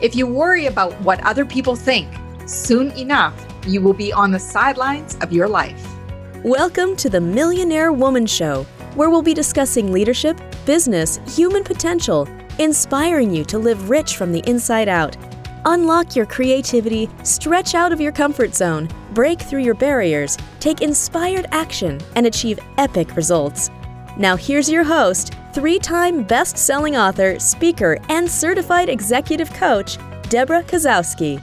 If 0.00 0.14
you 0.14 0.28
worry 0.28 0.66
about 0.66 0.92
what 1.00 1.18
other 1.26 1.44
people 1.44 1.74
think, 1.74 2.08
soon 2.46 2.92
enough, 2.92 3.34
you 3.66 3.80
will 3.80 3.92
be 3.92 4.12
on 4.12 4.30
the 4.30 4.38
sidelines 4.38 5.16
of 5.16 5.32
your 5.32 5.48
life. 5.48 5.84
Welcome 6.44 6.94
to 6.98 7.10
the 7.10 7.20
Millionaire 7.20 7.92
Woman 7.92 8.24
Show, 8.24 8.62
where 8.94 9.10
we'll 9.10 9.22
be 9.22 9.34
discussing 9.34 9.90
leadership, 9.90 10.40
business, 10.64 11.18
human 11.26 11.64
potential, 11.64 12.28
inspiring 12.60 13.34
you 13.34 13.44
to 13.46 13.58
live 13.58 13.90
rich 13.90 14.16
from 14.16 14.30
the 14.30 14.48
inside 14.48 14.86
out. 14.86 15.16
Unlock 15.64 16.14
your 16.14 16.26
creativity, 16.26 17.10
stretch 17.24 17.74
out 17.74 17.90
of 17.90 18.00
your 18.00 18.12
comfort 18.12 18.54
zone, 18.54 18.88
break 19.14 19.40
through 19.40 19.62
your 19.62 19.74
barriers, 19.74 20.38
take 20.60 20.80
inspired 20.80 21.46
action, 21.50 22.00
and 22.14 22.24
achieve 22.24 22.60
epic 22.78 23.16
results. 23.16 23.68
Now, 24.16 24.36
here's 24.36 24.70
your 24.70 24.84
host, 24.84 25.34
three 25.52 25.78
time 25.78 26.22
best 26.22 26.56
selling 26.56 26.96
author, 26.96 27.38
speaker, 27.38 27.98
and 28.08 28.30
certified 28.30 28.88
executive 28.88 29.52
coach, 29.54 29.98
Debra 30.28 30.62
Kasowski. 30.64 31.42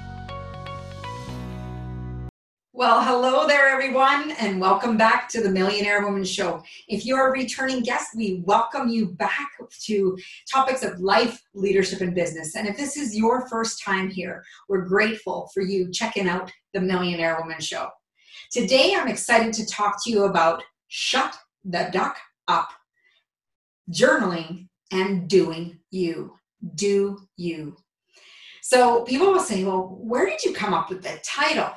Well, 2.78 3.02
hello 3.02 3.48
there, 3.48 3.70
everyone, 3.70 4.32
and 4.32 4.60
welcome 4.60 4.98
back 4.98 5.30
to 5.30 5.42
the 5.42 5.50
Millionaire 5.50 6.04
Woman 6.04 6.26
Show. 6.26 6.62
If 6.90 7.06
you're 7.06 7.30
a 7.30 7.32
returning 7.32 7.84
guest, 7.84 8.10
we 8.18 8.44
welcome 8.46 8.90
you 8.90 9.08
back 9.08 9.50
to 9.86 10.18
topics 10.52 10.84
of 10.84 11.00
life, 11.00 11.42
leadership, 11.54 12.02
and 12.02 12.14
business. 12.14 12.58
And 12.58 12.68
if 12.68 12.76
this 12.76 12.98
is 12.98 13.16
your 13.16 13.48
first 13.48 13.82
time 13.82 14.10
here, 14.10 14.44
we're 14.68 14.84
grateful 14.84 15.50
for 15.54 15.64
you 15.64 15.90
checking 15.90 16.28
out 16.28 16.52
the 16.74 16.82
Millionaire 16.82 17.38
Woman 17.40 17.62
Show. 17.62 17.88
Today, 18.52 18.94
I'm 18.94 19.08
excited 19.08 19.54
to 19.54 19.66
talk 19.66 20.04
to 20.04 20.12
you 20.12 20.26
about 20.26 20.62
shut 20.90 21.34
the 21.64 21.88
duck 21.94 22.18
up, 22.50 22.70
journaling, 23.92 24.68
and 24.92 25.28
doing 25.28 25.80
you. 25.92 26.38
Do 26.76 27.20
you. 27.38 27.78
So 28.62 29.04
people 29.04 29.28
will 29.28 29.40
say, 29.40 29.64
well, 29.64 29.98
where 30.00 30.26
did 30.26 30.44
you 30.44 30.54
come 30.54 30.74
up 30.74 30.90
with 30.90 31.04
that 31.04 31.24
title? 31.24 31.72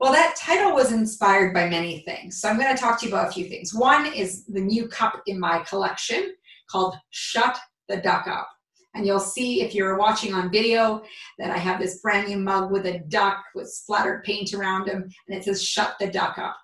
Well, 0.00 0.12
that 0.12 0.36
title 0.36 0.74
was 0.74 0.92
inspired 0.92 1.54
by 1.54 1.68
many 1.68 2.00
things. 2.00 2.40
So 2.40 2.48
I'm 2.48 2.58
going 2.58 2.74
to 2.74 2.80
talk 2.80 3.00
to 3.00 3.06
you 3.06 3.12
about 3.12 3.28
a 3.28 3.32
few 3.32 3.46
things. 3.46 3.72
One 3.72 4.12
is 4.12 4.44
the 4.46 4.60
new 4.60 4.88
cup 4.88 5.22
in 5.26 5.38
my 5.40 5.60
collection 5.60 6.34
called 6.70 6.96
Shut 7.10 7.58
the 7.88 7.98
Duck 7.98 8.26
Up. 8.26 8.48
And 8.94 9.06
you'll 9.06 9.20
see 9.20 9.62
if 9.62 9.74
you're 9.74 9.98
watching 9.98 10.34
on 10.34 10.50
video 10.50 11.02
that 11.38 11.50
I 11.50 11.58
have 11.58 11.78
this 11.78 12.00
brand 12.00 12.28
new 12.28 12.38
mug 12.38 12.72
with 12.72 12.86
a 12.86 12.98
duck 13.08 13.44
with 13.54 13.70
splattered 13.70 14.24
paint 14.24 14.52
around 14.52 14.88
him, 14.88 15.08
and 15.28 15.38
it 15.38 15.44
says 15.44 15.62
Shut 15.62 15.94
the 16.00 16.08
Duck 16.08 16.38
Up. 16.38 16.56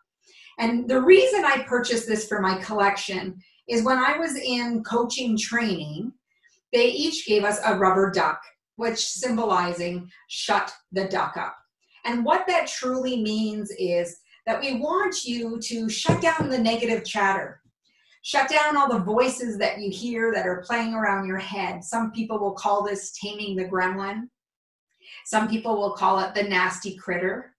And 0.59 0.89
the 0.89 1.01
reason 1.01 1.45
I 1.45 1.63
purchased 1.63 2.09
this 2.09 2.27
for 2.27 2.41
my 2.41 2.57
collection 2.57 3.39
is 3.69 3.85
when 3.85 3.99
I 3.99 4.19
was 4.19 4.37
in 4.37 4.83
coaching 4.85 5.37
training, 5.39 6.13
they 6.73 6.89
each 6.89 7.27
gave 7.27 7.45
us 7.45 7.61
a 7.65 7.77
rubber 7.77 8.11
duck, 8.11 8.41
which 8.77 8.99
symbolizing 8.99 10.11
shut 10.29 10.73
the 10.91 11.05
duck 11.05 11.37
up. 11.37 11.57
And 12.05 12.25
what 12.25 12.47
that 12.49 12.67
truly 12.67 13.23
means 13.23 13.71
is 13.79 14.19
that 14.47 14.61
we 14.61 14.81
want 14.81 15.25
you 15.25 15.61
to 15.61 15.89
shut 15.89 16.21
down 16.21 16.49
the 16.49 16.59
negative 16.59 17.05
chatter. 17.05 17.61
Shut 18.23 18.49
down 18.49 18.77
all 18.77 18.89
the 18.89 19.05
voices 19.05 19.59
that 19.59 19.81
you 19.81 19.91
hear 19.91 20.33
that 20.33 20.47
are 20.47 20.65
playing 20.67 20.95
around 20.95 21.27
your 21.27 21.39
head. 21.39 21.83
Some 21.85 22.13
people 22.13 22.39
will 22.39 22.55
call 22.55 22.85
this 22.85 23.13
taming 23.13 23.57
the 23.57 23.65
gremlin. 23.65 24.29
Some 25.27 25.49
people 25.49 25.77
will 25.77 25.93
call 25.93 26.21
it 26.21 26.35
the 26.35 26.45
nasty 26.45 26.97
critter. 26.97 27.52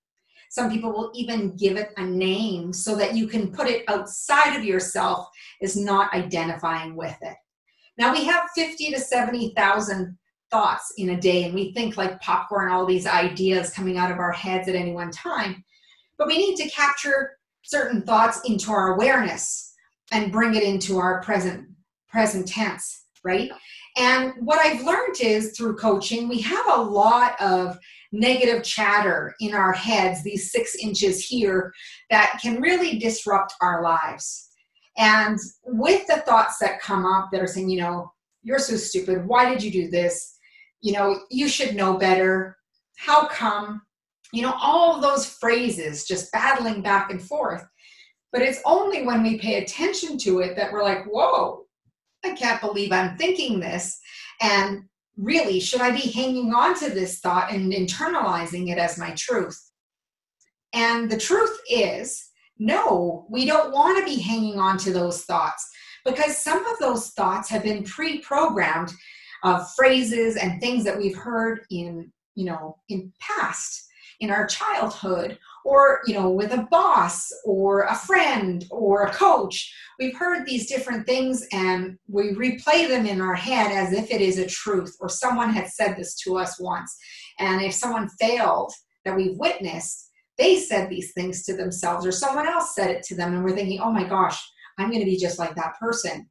Some 0.54 0.70
people 0.70 0.92
will 0.92 1.10
even 1.16 1.56
give 1.56 1.78
it 1.78 1.94
a 1.98 2.06
name 2.06 2.74
so 2.74 2.96
that 2.98 3.16
you 3.16 3.26
can 3.26 3.52
put 3.52 3.68
it 3.68 3.86
outside 3.88 4.56
of 4.56 4.64
yourself 4.64 5.28
is 5.62 5.76
not 5.76 6.14
identifying 6.14 6.96
with 6.96 7.18
it. 7.24 7.36
Now 7.98 8.14
we 8.14 8.24
have 8.26 8.44
50 8.56 8.92
to 8.92 9.00
70,000 9.00 10.16
thoughts 10.52 10.94
in 11.00 11.10
a 11.10 11.20
day 11.20 11.46
and 11.46 11.56
we 11.56 11.74
think 11.74 11.98
like 11.98 12.22
popcorn 12.22 12.72
all 12.72 12.86
these 12.86 13.08
ideas 13.08 13.72
coming 13.72 13.98
out 13.98 14.12
of 14.12 14.20
our 14.20 14.32
heads 14.32 14.68
at 14.70 14.76
any 14.76 14.92
one 14.92 15.10
time 15.10 15.64
but 16.20 16.28
we 16.28 16.38
need 16.38 16.56
to 16.58 16.70
capture 16.70 17.40
certain 17.64 18.04
thoughts 18.04 18.42
into 18.48 18.72
our 18.72 18.94
awareness 18.94 19.74
and 20.12 20.32
bring 20.32 20.54
it 20.54 20.62
into 20.62 21.00
our 21.00 21.24
present 21.24 21.68
present 22.08 22.48
tense 22.48 23.06
right 23.24 23.50
and 23.98 24.34
what 24.42 24.60
i've 24.60 24.84
learned 24.84 25.20
is 25.20 25.58
through 25.58 25.76
coaching 25.76 26.30
we 26.30 26.40
have 26.40 26.68
a 26.68 26.82
lot 26.82 27.34
of 27.42 27.80
negative 28.14 28.64
chatter 28.64 29.36
in 29.40 29.54
our 29.54 29.74
heads 29.74 30.24
these 30.24 30.52
six 30.52 30.76
inches 30.76 31.26
here 31.26 31.74
that 32.10 32.40
can 32.42 32.62
really 32.62 32.98
disrupt 32.98 33.54
our 33.62 33.82
lives 33.84 34.50
and 34.98 35.38
with 35.66 36.06
the 36.08 36.18
thoughts 36.18 36.58
that 36.60 36.80
come 36.80 37.06
up 37.06 37.30
that 37.32 37.42
are 37.42 37.48
saying 37.48 37.70
you 37.70 37.82
know 37.82 38.10
you're 38.44 38.60
so 38.60 38.76
stupid 38.76 39.26
why 39.26 39.50
did 39.50 39.62
you 39.62 39.72
do 39.72 39.90
this 39.90 40.34
you 40.84 40.92
know, 40.92 41.22
you 41.32 41.48
should 41.48 41.76
know 41.76 41.98
better. 41.98 42.58
How 42.98 43.28
come? 43.28 43.82
You 44.34 44.44
know, 44.44 44.54
all 44.62 45.00
those 45.00 45.26
phrases 45.26 46.06
just 46.06 46.32
battling 46.32 46.82
back 46.82 47.10
and 47.10 47.22
forth. 47.22 47.66
But 48.32 48.42
it's 48.42 48.60
only 48.66 49.06
when 49.06 49.24
we 49.24 49.40
pay 49.40 49.64
attention 49.64 50.18
to 50.20 50.40
it 50.42 50.56
that 50.56 50.72
we're 50.72 50.84
like, 50.84 51.06
whoa, 51.06 51.66
I 52.26 52.32
can't 52.34 52.62
believe 52.62 52.92
I'm 52.92 53.18
thinking 53.18 53.60
this. 53.60 53.98
And 54.42 54.84
really, 55.18 55.60
should 55.60 55.82
I 55.82 55.92
be 55.92 56.12
hanging 56.12 56.54
on 56.54 56.78
to 56.80 56.90
this 56.90 57.20
thought 57.20 57.52
and 57.52 57.72
internalizing 57.72 58.72
it 58.72 58.78
as 58.78 58.98
my 58.98 59.14
truth? 59.18 59.60
And 60.74 61.10
the 61.10 61.18
truth 61.18 61.56
is, 61.70 62.30
no, 62.58 63.28
we 63.30 63.46
don't 63.46 63.74
want 63.74 63.98
to 64.00 64.06
be 64.06 64.22
hanging 64.22 64.60
on 64.60 64.78
to 64.80 64.92
those 64.92 65.24
thoughts 65.24 65.70
because 66.06 66.38
some 66.38 66.66
of 66.66 66.80
those 66.80 67.10
thoughts 67.12 67.50
have 67.50 67.64
been 67.64 67.84
pre 67.84 68.20
programmed 68.20 68.92
of 69.44 69.70
phrases 69.76 70.36
and 70.38 70.60
things 70.60 70.84
that 70.84 70.98
we've 70.98 71.18
heard 71.18 71.62
in 71.70 72.12
you 72.36 72.46
know 72.46 72.78
in 72.90 73.12
past 73.20 73.86
in 74.20 74.32
our 74.32 74.48
childhood 74.48 75.38
or 75.66 76.02
you 76.06 76.14
know 76.14 76.30
with 76.30 76.54
a 76.54 76.68
boss 76.70 77.32
or 77.46 77.84
a 77.84 77.96
friend 77.96 78.66
or 78.70 79.04
a 79.04 79.14
coach. 79.14 79.74
We've 80.00 80.18
heard 80.18 80.46
these 80.46 80.68
different 80.68 81.06
things 81.06 81.46
and 81.52 81.98
we 82.08 82.34
replay 82.34 82.88
them 82.88 83.06
in 83.06 83.22
our 83.22 83.36
head 83.36 83.72
as 83.72 83.94
if 83.94 84.12
it 84.12 84.22
is 84.22 84.38
a 84.38 84.48
truth 84.48 84.96
or 85.00 85.08
someone 85.08 85.52
had 85.52 85.68
said 85.68 85.96
this 85.96 86.16
to 86.24 86.38
us 86.38 86.60
once. 86.60 86.96
And 87.40 87.62
if 87.62 87.74
someone 87.74 88.10
failed 88.20 88.74
that 89.06 89.16
we've 89.16 89.38
witnessed 89.38 90.10
they 90.40 90.58
said 90.58 90.90
these 90.90 91.14
things 91.14 91.44
to 91.44 91.56
themselves 91.56 92.08
or 92.08 92.12
someone 92.12 92.48
else 92.48 92.74
said 92.74 92.90
it 92.90 93.04
to 93.04 93.16
them 93.16 93.36
and 93.36 93.44
we're 93.44 93.56
thinking 93.56 93.80
oh 93.80 93.92
my 93.92 94.04
gosh 94.04 94.42
i'm 94.80 94.90
going 94.90 95.00
to 95.00 95.06
be 95.06 95.18
just 95.18 95.40
like 95.40 95.56
that 95.56 95.78
person. 95.80 96.28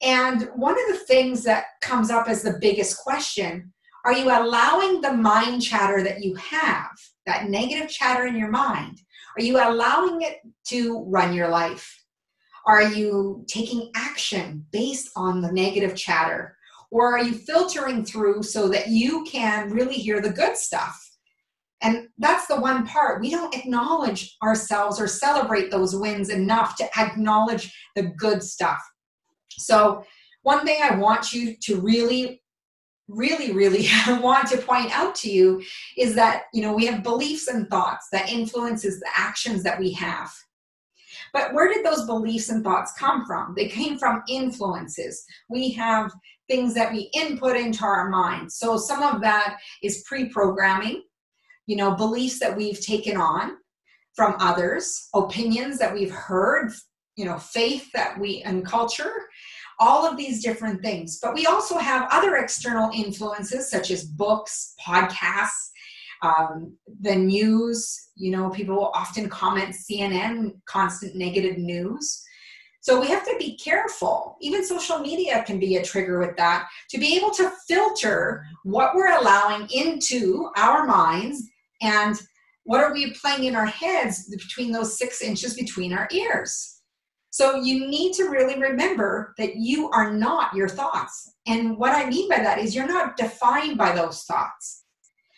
And 0.00 0.48
one 0.54 0.78
of 0.78 0.86
the 0.88 1.04
things 1.06 1.42
that 1.44 1.64
comes 1.82 2.10
up 2.10 2.28
as 2.28 2.42
the 2.42 2.58
biggest 2.60 2.98
question 2.98 3.72
are 4.04 4.12
you 4.12 4.26
allowing 4.26 5.00
the 5.00 5.12
mind 5.12 5.60
chatter 5.60 6.02
that 6.02 6.22
you 6.22 6.34
have, 6.36 6.88
that 7.28 7.48
negative 7.48 7.88
chatter 7.88 8.26
in 8.26 8.36
your 8.36 8.50
mind, 8.50 9.00
are 9.36 9.42
you 9.42 9.56
allowing 9.56 10.22
it 10.22 10.38
to 10.68 11.04
run 11.06 11.34
your 11.34 11.48
life? 11.48 11.94
Are 12.66 12.82
you 12.82 13.44
taking 13.46 13.90
action 13.94 14.66
based 14.72 15.10
on 15.14 15.40
the 15.40 15.52
negative 15.52 15.94
chatter? 15.94 16.56
Or 16.90 17.16
are 17.16 17.22
you 17.22 17.34
filtering 17.34 18.04
through 18.04 18.42
so 18.42 18.68
that 18.68 18.88
you 18.88 19.24
can 19.24 19.70
really 19.70 19.94
hear 19.94 20.20
the 20.20 20.32
good 20.32 20.56
stuff? 20.56 20.98
And 21.82 22.08
that's 22.18 22.46
the 22.46 22.60
one 22.60 22.86
part. 22.86 23.20
We 23.20 23.30
don't 23.30 23.54
acknowledge 23.54 24.36
ourselves 24.42 25.00
or 25.00 25.06
celebrate 25.06 25.70
those 25.70 25.94
wins 25.94 26.30
enough 26.30 26.76
to 26.76 26.88
acknowledge 26.98 27.72
the 27.94 28.04
good 28.16 28.42
stuff. 28.42 28.80
So, 29.50 30.02
one 30.42 30.64
thing 30.64 30.80
I 30.82 30.96
want 30.96 31.32
you 31.32 31.56
to 31.62 31.80
really 31.80 32.42
really 33.08 33.52
really 33.52 33.88
want 34.20 34.46
to 34.48 34.58
point 34.58 34.90
out 34.96 35.14
to 35.14 35.30
you 35.30 35.62
is 35.96 36.14
that 36.14 36.44
you 36.52 36.62
know 36.62 36.74
we 36.74 36.86
have 36.86 37.02
beliefs 37.02 37.48
and 37.48 37.68
thoughts 37.68 38.08
that 38.12 38.30
influences 38.30 39.00
the 39.00 39.08
actions 39.16 39.62
that 39.62 39.78
we 39.78 39.92
have. 39.92 40.30
But 41.32 41.52
where 41.52 41.72
did 41.72 41.84
those 41.84 42.06
beliefs 42.06 42.48
and 42.48 42.64
thoughts 42.64 42.92
come 42.98 43.26
from? 43.26 43.54
They 43.54 43.68
came 43.68 43.98
from 43.98 44.22
influences. 44.28 45.24
We 45.50 45.70
have 45.72 46.10
things 46.48 46.72
that 46.74 46.92
we 46.92 47.10
input 47.14 47.56
into 47.56 47.84
our 47.84 48.08
minds 48.08 48.56
so 48.56 48.76
some 48.76 49.02
of 49.02 49.20
that 49.20 49.58
is 49.82 50.04
pre-programming 50.06 51.02
you 51.66 51.76
know 51.76 51.94
beliefs 51.94 52.40
that 52.40 52.56
we've 52.56 52.80
taken 52.80 53.16
on 53.16 53.56
from 54.14 54.34
others 54.40 55.08
opinions 55.14 55.78
that 55.78 55.92
we've 55.92 56.10
heard 56.10 56.72
you 57.16 57.24
know 57.24 57.38
faith 57.38 57.88
that 57.92 58.18
we 58.18 58.42
and 58.42 58.64
culture 58.64 59.12
all 59.78 60.06
of 60.06 60.16
these 60.16 60.42
different 60.42 60.82
things. 60.82 61.18
But 61.20 61.34
we 61.34 61.46
also 61.46 61.78
have 61.78 62.08
other 62.10 62.36
external 62.36 62.90
influences 62.92 63.70
such 63.70 63.90
as 63.90 64.04
books 64.04 64.74
podcasts 64.84 65.70
um, 66.22 66.76
the 67.00 67.14
news. 67.14 68.08
You 68.16 68.32
know 68.32 68.50
people 68.50 68.90
often 68.94 69.28
comment 69.28 69.74
cnn 69.74 70.54
constant 70.66 71.14
negative 71.14 71.58
news. 71.58 72.24
So 72.80 73.00
we 73.00 73.08
have 73.08 73.24
to 73.24 73.36
be 73.38 73.56
careful. 73.56 74.36
Even 74.40 74.64
social 74.64 74.98
media 74.98 75.42
can 75.44 75.58
be 75.58 75.76
a 75.76 75.84
trigger 75.84 76.20
with 76.20 76.36
that 76.36 76.68
to 76.90 76.98
be 76.98 77.16
able 77.16 77.30
to 77.32 77.52
filter 77.66 78.44
what 78.62 78.94
we're 78.94 79.18
allowing 79.18 79.68
into 79.70 80.48
our 80.56 80.86
minds 80.86 81.42
and 81.82 82.20
what 82.64 82.80
are 82.80 82.92
we 82.92 83.12
playing 83.12 83.44
in 83.44 83.56
our 83.56 83.66
heads 83.66 84.28
between 84.30 84.72
those 84.72 84.96
six 84.96 85.22
inches 85.22 85.54
between 85.54 85.92
our 85.92 86.08
ears 86.12 86.77
So 87.38 87.54
you 87.54 87.86
need 87.86 88.14
to 88.14 88.30
really 88.30 88.60
remember 88.60 89.32
that 89.38 89.54
you 89.54 89.88
are 89.90 90.12
not 90.12 90.52
your 90.54 90.68
thoughts. 90.68 91.34
And 91.46 91.78
what 91.78 91.94
I 91.94 92.10
mean 92.10 92.28
by 92.28 92.38
that 92.38 92.58
is 92.58 92.74
you're 92.74 92.84
not 92.84 93.16
defined 93.16 93.78
by 93.78 93.92
those 93.92 94.24
thoughts. 94.24 94.86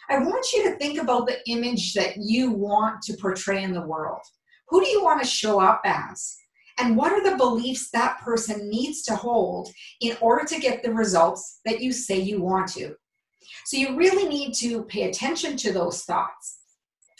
I 0.08 0.16
want 0.20 0.50
you 0.54 0.62
to 0.62 0.76
think 0.76 0.98
about 0.98 1.26
the 1.26 1.46
image 1.46 1.92
that 1.92 2.16
you 2.16 2.52
want 2.52 3.02
to 3.02 3.18
portray 3.18 3.64
in 3.64 3.74
the 3.74 3.86
world. 3.86 4.22
Who 4.68 4.82
do 4.82 4.88
you 4.88 5.04
want 5.04 5.20
to 5.20 5.28
show 5.28 5.60
up 5.60 5.82
as? 5.84 6.38
And 6.78 6.96
what 6.96 7.12
are 7.12 7.22
the 7.22 7.36
beliefs 7.36 7.90
that 7.90 8.18
person 8.22 8.70
needs 8.70 9.02
to 9.02 9.14
hold 9.14 9.68
in 10.00 10.16
order 10.22 10.46
to 10.46 10.58
get 10.58 10.82
the 10.82 10.94
results 10.94 11.60
that 11.66 11.82
you 11.82 11.92
say 11.92 12.18
you 12.18 12.40
want 12.40 12.68
to? 12.68 12.94
So 13.66 13.76
you 13.76 13.94
really 13.94 14.26
need 14.26 14.54
to 14.54 14.84
pay 14.84 15.02
attention 15.02 15.54
to 15.58 15.70
those 15.70 16.02
thoughts 16.04 16.60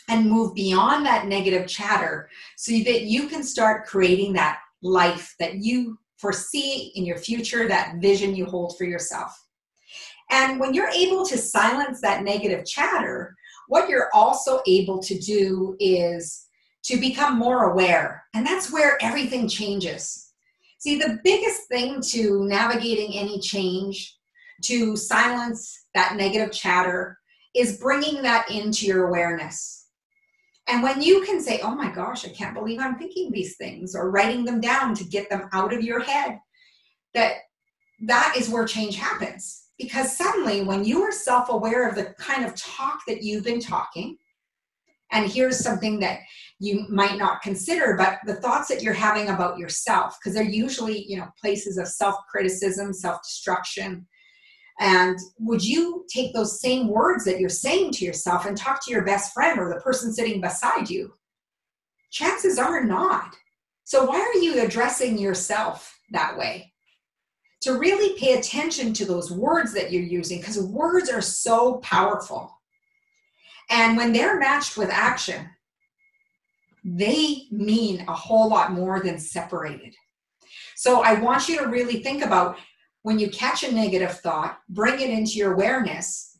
and 0.09 0.27
move 0.27 0.55
beyond 0.55 1.05
that 1.05 1.27
negative 1.27 1.67
chatter 1.67 2.31
so 2.57 2.71
that 2.71 3.03
you 3.03 3.27
can 3.27 3.43
start 3.43 3.85
creating 3.85 4.33
that 4.33 4.57
life 4.81 5.33
that 5.39 5.55
you 5.55 5.97
foresee 6.17 6.91
in 6.95 7.05
your 7.05 7.17
future, 7.17 7.67
that 7.67 7.95
vision 7.97 8.35
you 8.35 8.45
hold 8.45 8.77
for 8.77 8.85
yourself. 8.85 9.31
And 10.29 10.59
when 10.59 10.73
you're 10.73 10.89
able 10.89 11.25
to 11.25 11.37
silence 11.37 11.99
that 12.01 12.23
negative 12.23 12.65
chatter, 12.65 13.35
what 13.67 13.89
you're 13.89 14.09
also 14.13 14.61
able 14.67 14.99
to 14.99 15.17
do 15.19 15.75
is 15.79 16.45
to 16.83 16.97
become 16.97 17.37
more 17.37 17.71
aware. 17.71 18.23
And 18.33 18.45
that's 18.45 18.71
where 18.71 18.97
everything 19.01 19.47
changes. 19.47 20.31
See, 20.79 20.97
the 20.97 21.19
biggest 21.23 21.67
thing 21.67 22.01
to 22.09 22.45
navigating 22.45 23.17
any 23.17 23.39
change, 23.39 24.17
to 24.63 24.95
silence 24.95 25.85
that 25.93 26.15
negative 26.15 26.51
chatter, 26.51 27.19
is 27.53 27.77
bringing 27.77 28.21
that 28.23 28.49
into 28.49 28.85
your 28.85 29.07
awareness. 29.07 29.80
And 30.67 30.83
when 30.83 31.01
you 31.01 31.21
can 31.21 31.41
say, 31.41 31.59
oh 31.61 31.75
my 31.75 31.91
gosh, 31.91 32.25
I 32.25 32.29
can't 32.29 32.53
believe 32.53 32.79
I'm 32.79 32.97
thinking 32.97 33.31
these 33.31 33.57
things, 33.57 33.95
or 33.95 34.11
writing 34.11 34.45
them 34.45 34.61
down 34.61 34.93
to 34.95 35.03
get 35.03 35.29
them 35.29 35.49
out 35.53 35.73
of 35.73 35.83
your 35.83 35.99
head, 35.99 36.39
that 37.13 37.35
that 38.07 38.35
is 38.37 38.49
where 38.49 38.65
change 38.65 38.95
happens. 38.95 39.65
Because 39.77 40.15
suddenly, 40.15 40.61
when 40.61 40.83
you 40.85 41.01
are 41.01 41.11
self 41.11 41.49
aware 41.49 41.89
of 41.89 41.95
the 41.95 42.13
kind 42.19 42.45
of 42.45 42.55
talk 42.55 42.99
that 43.07 43.23
you've 43.23 43.43
been 43.43 43.59
talking, 43.59 44.17
and 45.11 45.29
here's 45.29 45.59
something 45.59 45.99
that 45.99 46.19
you 46.59 46.85
might 46.89 47.17
not 47.17 47.41
consider, 47.41 47.95
but 47.97 48.19
the 48.25 48.39
thoughts 48.39 48.67
that 48.69 48.81
you're 48.81 48.93
having 48.93 49.29
about 49.29 49.57
yourself, 49.57 50.17
because 50.19 50.35
they're 50.35 50.43
usually, 50.43 51.03
you 51.05 51.17
know, 51.17 51.27
places 51.39 51.77
of 51.77 51.87
self 51.87 52.15
criticism, 52.29 52.93
self 52.93 53.21
destruction, 53.23 54.07
and 54.81 55.19
would 55.37 55.63
you 55.63 56.05
take 56.11 56.33
those 56.33 56.59
same 56.59 56.87
words 56.87 57.23
that 57.25 57.39
you're 57.39 57.49
saying 57.49 57.91
to 57.91 58.03
yourself 58.03 58.47
and 58.47 58.57
talk 58.57 58.83
to 58.83 58.91
your 58.91 59.05
best 59.05 59.31
friend 59.31 59.59
or 59.59 59.69
the 59.69 59.79
person 59.79 60.11
sitting 60.11 60.41
beside 60.41 60.89
you? 60.89 61.13
Chances 62.09 62.57
are 62.57 62.83
not. 62.83 63.35
So, 63.83 64.05
why 64.05 64.19
are 64.19 64.39
you 64.39 64.63
addressing 64.63 65.19
yourself 65.19 65.95
that 66.13 66.35
way? 66.35 66.73
To 67.61 67.77
really 67.77 68.17
pay 68.19 68.33
attention 68.33 68.91
to 68.93 69.05
those 69.05 69.31
words 69.31 69.71
that 69.75 69.91
you're 69.91 70.01
using, 70.01 70.39
because 70.39 70.59
words 70.59 71.11
are 71.11 71.21
so 71.21 71.75
powerful. 71.83 72.51
And 73.69 73.95
when 73.95 74.11
they're 74.11 74.39
matched 74.39 74.77
with 74.77 74.89
action, 74.89 75.47
they 76.83 77.43
mean 77.51 78.03
a 78.07 78.15
whole 78.15 78.49
lot 78.49 78.71
more 78.71 78.99
than 78.99 79.19
separated. 79.19 79.93
So, 80.75 81.03
I 81.03 81.19
want 81.19 81.47
you 81.47 81.59
to 81.59 81.67
really 81.67 82.01
think 82.01 82.25
about 82.25 82.57
when 83.03 83.19
you 83.19 83.29
catch 83.29 83.63
a 83.63 83.71
negative 83.71 84.19
thought, 84.19 84.59
bring 84.69 84.99
it 84.99 85.09
into 85.09 85.33
your 85.33 85.53
awareness, 85.53 86.37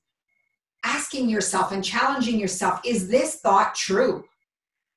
asking 0.83 1.29
yourself 1.29 1.71
and 1.71 1.83
challenging 1.83 2.39
yourself, 2.39 2.81
is 2.85 3.07
this 3.07 3.35
thought 3.37 3.75
true? 3.75 4.23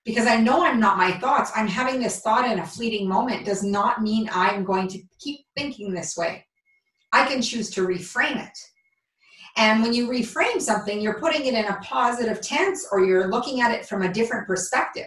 Because 0.05 0.26
I 0.26 0.37
know 0.37 0.64
I'm 0.64 0.78
not 0.78 0.99
my 0.99 1.12
thoughts. 1.12 1.50
I'm 1.56 1.66
having 1.66 2.00
this 2.00 2.20
thought 2.20 2.50
in 2.50 2.58
a 2.58 2.66
fleeting 2.66 3.08
moment 3.08 3.46
does 3.46 3.62
not 3.62 4.02
mean 4.02 4.28
I'm 4.31 4.64
going 4.64 4.88
to 4.88 5.00
keep 5.19 5.40
thinking 5.56 5.93
this 5.93 6.16
way. 6.16 6.44
I 7.12 7.26
can 7.26 7.40
choose 7.40 7.70
to 7.70 7.87
reframe 7.87 8.46
it. 8.46 8.58
And 9.56 9.82
when 9.82 9.94
you 9.94 10.08
reframe 10.08 10.60
something, 10.60 11.00
you're 11.00 11.20
putting 11.20 11.46
it 11.46 11.55
in 11.55 11.64
a 11.67 11.78
positive 11.81 12.40
tense 12.40 12.88
or 12.90 13.05
you're 13.05 13.28
looking 13.28 13.60
at 13.60 13.70
it 13.70 13.87
from 13.87 14.02
a 14.02 14.12
different 14.12 14.46
perspective. 14.46 15.06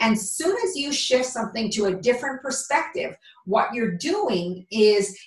And 0.00 0.20
soon 0.20 0.54
as 0.64 0.76
you 0.76 0.92
shift 0.92 1.24
something 1.24 1.70
to 1.70 1.86
a 1.86 1.94
different 1.94 2.42
perspective, 2.42 3.16
what 3.46 3.72
you're 3.72 3.96
doing 3.96 4.66
is 4.70 5.18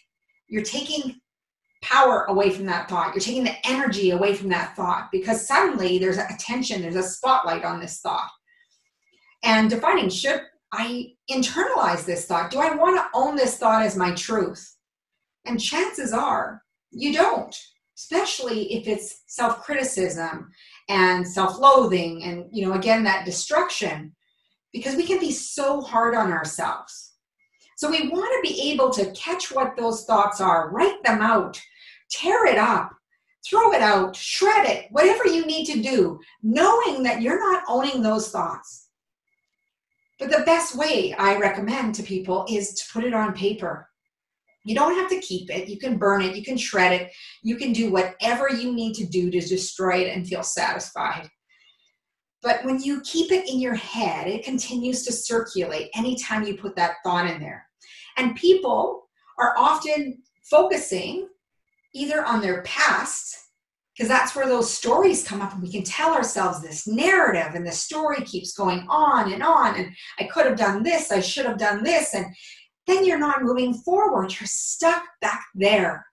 you're 0.50 0.64
taking 0.64 1.20
power 1.82 2.26
away 2.26 2.50
from 2.50 2.66
that 2.66 2.90
thought. 2.90 3.14
You're 3.14 3.22
taking 3.22 3.44
the 3.44 3.68
energy 3.68 4.12
away 4.12 4.36
from 4.36 4.50
that 4.50 4.76
thought 4.76 5.10
because 5.12 5.48
suddenly 5.48 5.98
there's 5.98 6.18
a 6.18 6.28
attention, 6.30 6.82
there's 6.82 6.96
a 6.96 7.04
spotlight 7.04 7.64
on 7.64 7.80
this 7.80 8.00
thought. 8.00 8.30
And 9.44 9.70
defining 9.70 10.10
should 10.10 10.42
I 10.74 11.14
internalize 11.32 12.06
this 12.06 12.26
thought? 12.26 12.52
Do 12.52 12.60
I 12.60 12.76
want 12.76 12.98
to 12.98 13.08
own 13.14 13.36
this 13.36 13.58
thought 13.58 13.84
as 13.84 13.96
my 13.96 14.14
truth? 14.14 14.76
And 15.46 15.62
chances 15.62 16.14
are 16.14 16.62
you 16.92 17.14
don't, 17.14 17.56
especially 17.98 18.74
if 18.74 18.88
it's 18.88 19.24
self 19.28 19.64
criticism 19.64 20.52
and 20.90 21.28
self 21.28 21.58
loathing 21.60 22.24
and, 22.24 22.46
you 22.52 22.68
know, 22.68 22.74
again, 22.74 23.04
that 23.04 23.26
destruction, 23.26 24.16
because 24.74 24.96
we 24.96 25.06
can 25.06 25.20
be 25.20 25.32
so 25.32 25.82
hard 25.82 26.14
on 26.16 26.32
ourselves. 26.32 27.09
So 27.80 27.90
we 27.90 28.10
want 28.10 28.30
to 28.30 28.54
be 28.54 28.74
able 28.74 28.90
to 28.90 29.10
catch 29.14 29.54
what 29.54 29.78
those 29.78 30.04
thoughts 30.04 30.42
are, 30.42 30.70
write 30.70 31.02
them 31.06 31.22
out, 31.22 31.58
tear 32.12 32.46
it 32.46 32.58
up, 32.58 32.92
throw 33.50 33.72
it 33.72 33.82
out, 33.82 34.18
shred 34.18 34.66
it, 34.66 34.88
whatever 34.92 35.26
you 35.26 35.46
need 35.46 35.64
to 35.68 35.82
do, 35.82 36.20
knowing 36.44 37.04
that 37.04 37.22
you're 37.22 37.40
not 37.40 37.64
owning 37.70 38.02
those 38.02 38.32
thoughts. 38.32 38.90
But 40.20 40.30
the 40.30 40.44
best 40.46 40.76
way 40.76 41.16
I 41.18 41.38
recommend 41.38 41.96
to 41.96 42.04
people 42.04 42.46
is 42.50 42.74
to 42.74 42.84
put 42.92 43.06
it 43.06 43.14
on 43.14 43.32
paper. 43.32 43.90
You 44.66 44.76
don't 44.76 45.00
have 45.00 45.10
to 45.12 45.22
keep 45.22 45.50
it. 45.50 45.70
You 45.70 45.80
can 45.80 45.98
burn 45.98 46.22
it, 46.22 46.36
you 46.36 46.44
can 46.44 46.58
shred 46.58 46.92
it, 46.92 47.14
you 47.44 47.56
can 47.56 47.72
do 47.72 47.94
whatever 47.94 48.50
you 48.50 48.74
need 48.74 48.94
to 48.96 49.06
do 49.06 49.32
to 49.32 49.40
destroy 49.40 50.00
it 50.00 50.14
and 50.14 50.28
feel 50.28 50.44
satisfied. 50.44 51.30
But 52.44 52.66
when 52.66 52.84
you 52.84 53.00
keep 53.06 53.32
it 53.32 53.50
in 53.50 53.58
your 53.58 53.76
head, 53.76 54.28
it 54.28 54.44
continues 54.44 55.04
to 55.04 55.14
circulate 55.14 55.92
anytime 55.96 56.44
you 56.44 56.58
put 56.58 56.76
that 56.76 56.96
thought 57.06 57.26
in 57.26 57.40
there. 57.40 57.69
And 58.20 58.36
people 58.36 59.08
are 59.38 59.54
often 59.58 60.22
focusing 60.44 61.30
either 61.96 62.26
on 62.26 62.42
their 62.42 62.62
past, 62.64 63.38
because 63.96 64.10
that's 64.10 64.36
where 64.36 64.48
those 64.48 64.72
stories 64.72 65.26
come 65.26 65.42
up, 65.42 65.54
and 65.54 65.62
we 65.62 65.72
can 65.72 65.84
tell 65.84 66.14
ourselves 66.14 66.62
this 66.62 66.86
narrative, 66.86 67.56
and 67.56 67.66
the 67.66 67.72
story 67.72 68.22
keeps 68.24 68.52
going 68.54 68.86
on 68.90 69.32
and 69.32 69.42
on. 69.42 69.76
And 69.78 69.96
I 70.20 70.26
could 70.26 70.46
have 70.46 70.58
done 70.58 70.84
this, 70.84 71.14
I 71.14 71.22
should 71.22 71.46
have 71.46 71.58
done 71.58 71.82
this. 71.82 72.14
And 72.14 72.26
then 72.88 73.06
you're 73.06 73.18
not 73.18 73.44
moving 73.44 73.74
forward, 73.74 74.34
you're 74.38 74.48
stuck 74.48 75.04
back 75.22 75.46
there. 75.56 76.06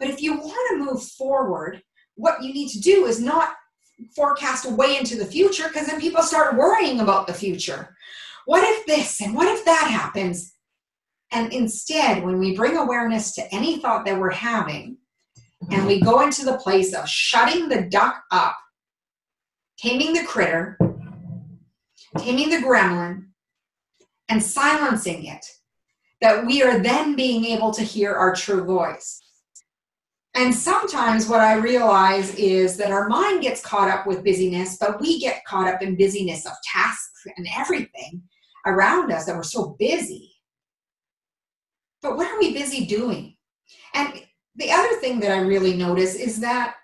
But 0.00 0.08
if 0.08 0.20
you 0.20 0.34
want 0.36 0.70
to 0.70 0.84
move 0.84 1.02
forward, 1.04 1.82
what 2.16 2.42
you 2.42 2.52
need 2.52 2.70
to 2.70 2.80
do 2.80 3.06
is 3.06 3.20
not 3.20 3.54
forecast 4.14 4.66
way 4.66 4.98
into 4.98 5.16
the 5.16 5.24
future 5.24 5.68
because 5.68 5.86
then 5.86 6.00
people 6.00 6.22
start 6.22 6.56
worrying 6.56 7.00
about 7.00 7.28
the 7.28 7.32
future. 7.32 7.96
What 8.44 8.62
if 8.62 8.86
this 8.86 9.20
and 9.20 9.34
what 9.34 9.48
if 9.48 9.64
that 9.64 9.88
happens? 9.88 10.55
And 11.32 11.52
instead, 11.52 12.22
when 12.24 12.38
we 12.38 12.56
bring 12.56 12.76
awareness 12.76 13.34
to 13.34 13.54
any 13.54 13.78
thought 13.78 14.04
that 14.06 14.18
we're 14.18 14.30
having, 14.30 14.98
and 15.70 15.80
mm-hmm. 15.80 15.86
we 15.86 16.00
go 16.00 16.20
into 16.20 16.44
the 16.44 16.58
place 16.58 16.94
of 16.94 17.08
shutting 17.08 17.68
the 17.68 17.82
duck 17.82 18.22
up, 18.30 18.56
taming 19.78 20.12
the 20.12 20.24
critter, 20.24 20.78
taming 22.18 22.50
the 22.50 22.58
gremlin, 22.58 23.26
and 24.28 24.42
silencing 24.42 25.26
it, 25.26 25.44
that 26.20 26.46
we 26.46 26.62
are 26.62 26.78
then 26.78 27.16
being 27.16 27.44
able 27.44 27.72
to 27.72 27.82
hear 27.82 28.14
our 28.14 28.34
true 28.34 28.64
voice. 28.64 29.22
And 30.34 30.54
sometimes 30.54 31.28
what 31.28 31.40
I 31.40 31.54
realize 31.54 32.34
is 32.34 32.76
that 32.76 32.90
our 32.90 33.08
mind 33.08 33.42
gets 33.42 33.62
caught 33.62 33.88
up 33.88 34.06
with 34.06 34.22
busyness, 34.22 34.76
but 34.78 35.00
we 35.00 35.18
get 35.18 35.44
caught 35.46 35.66
up 35.66 35.80
in 35.80 35.96
busyness 35.96 36.44
of 36.44 36.52
tasks 36.70 37.22
and 37.36 37.46
everything 37.56 38.22
around 38.66 39.10
us 39.10 39.24
that 39.24 39.34
we're 39.34 39.42
so 39.42 39.76
busy 39.78 40.35
but 42.02 42.16
what 42.16 42.30
are 42.30 42.38
we 42.38 42.52
busy 42.52 42.86
doing? 42.86 43.36
And 43.94 44.22
the 44.56 44.70
other 44.70 44.94
thing 44.96 45.20
that 45.20 45.32
I 45.32 45.40
really 45.40 45.76
notice 45.76 46.14
is 46.14 46.40
that 46.40 46.76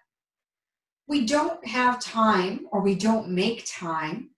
we 1.06 1.26
don't 1.26 1.66
have 1.66 2.00
time 2.00 2.66
or 2.70 2.80
we 2.80 2.94
don't 2.94 3.28
make 3.28 3.64
time 3.66 4.30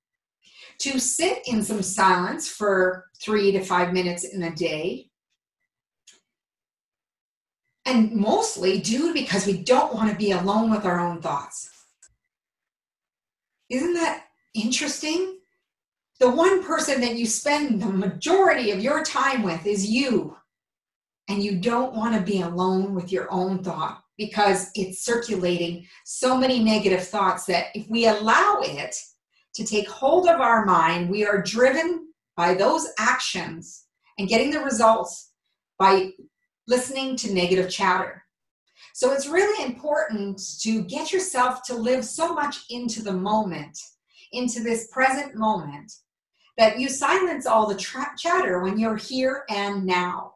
to 0.81 0.99
sit 0.99 1.47
in 1.47 1.63
some 1.63 1.83
silence 1.83 2.49
for 2.49 3.07
three 3.23 3.53
to 3.53 3.63
five 3.63 3.93
minutes 3.93 4.25
in 4.25 4.43
a 4.43 4.55
day. 4.55 5.11
And 7.87 8.13
mostly 8.13 8.81
due 8.81 9.13
because 9.13 9.47
we 9.47 9.63
don't 9.63 9.95
want 9.95 10.11
to 10.11 10.17
be 10.17 10.33
alone 10.33 10.71
with 10.71 10.85
our 10.85 10.99
own 10.99 11.21
thoughts. 11.21 11.71
Isn't 13.69 13.95
that 13.95 14.25
interesting? 14.55 15.39
The 16.21 16.31
one 16.31 16.65
person 16.65 17.01
that 17.03 17.17
you 17.17 17.27
spend 17.27 17.83
the 17.83 17.91
majority 17.91 18.71
of 18.71 18.81
your 18.81 19.05
time 19.05 19.43
with 19.43 19.67
is 19.67 19.87
you 19.87 20.37
and 21.29 21.43
you 21.43 21.57
don't 21.57 21.95
want 21.95 22.15
to 22.15 22.33
be 22.33 22.43
alone 22.43 22.95
with 22.95 23.11
your 23.11 23.33
own 23.33 23.63
thought 23.63 24.03
because 24.19 24.71
it's 24.75 25.05
circulating 25.05 25.87
so 26.05 26.37
many 26.37 26.63
negative 26.63 27.07
thoughts 27.07 27.47
that 27.47 27.67
if 27.75 27.89
we 27.89 28.07
allow 28.07 28.61
it 28.63 28.95
to 29.55 29.65
take 29.65 29.89
hold 29.89 30.29
of 30.29 30.41
our 30.41 30.65
mind, 30.65 31.09
we 31.09 31.25
are 31.25 31.43
driven 31.43 32.09
by 32.37 32.55
those 32.55 32.89
actions 32.99 33.87
and 34.19 34.29
getting 34.29 34.51
the 34.51 34.61
results 34.61 35.33
by 35.79 36.11
listening 36.67 37.17
to 37.17 37.33
negative 37.33 37.71
chatter. 37.71 38.23
So 38.95 39.13
it's 39.13 39.27
really 39.27 39.65
important 39.65 40.41
to 40.61 40.83
get 40.85 41.13
yourself 41.13 41.63
to 41.65 41.75
live 41.75 42.05
so 42.05 42.33
much 42.33 42.65
into 42.71 43.03
the 43.03 43.13
moment, 43.13 43.79
into 44.33 44.63
this 44.63 44.89
present 44.93 45.35
moment, 45.35 45.93
that 46.59 46.79
you 46.79 46.89
silence 46.89 47.47
all 47.47 47.67
the 47.67 47.77
tra- 47.77 48.15
chatter 48.17 48.61
when 48.61 48.79
you're 48.79 48.97
here 48.97 49.45
and 49.49 49.85
now. 49.85 50.34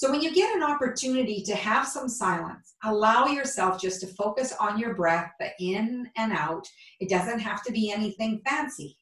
So 0.00 0.10
when 0.10 0.22
you 0.22 0.32
get 0.32 0.56
an 0.56 0.62
opportunity 0.62 1.42
to 1.42 1.54
have 1.54 1.86
some 1.86 2.08
silence, 2.08 2.74
allow 2.84 3.26
yourself 3.26 3.78
just 3.78 4.00
to 4.00 4.06
focus 4.06 4.54
on 4.58 4.78
your 4.78 4.94
breath, 4.94 5.30
the 5.38 5.50
in 5.60 6.08
and 6.16 6.32
out. 6.32 6.66
It 7.00 7.10
doesn't 7.10 7.40
have 7.40 7.62
to 7.64 7.70
be 7.70 7.92
anything 7.92 8.40
fancy. 8.48 8.96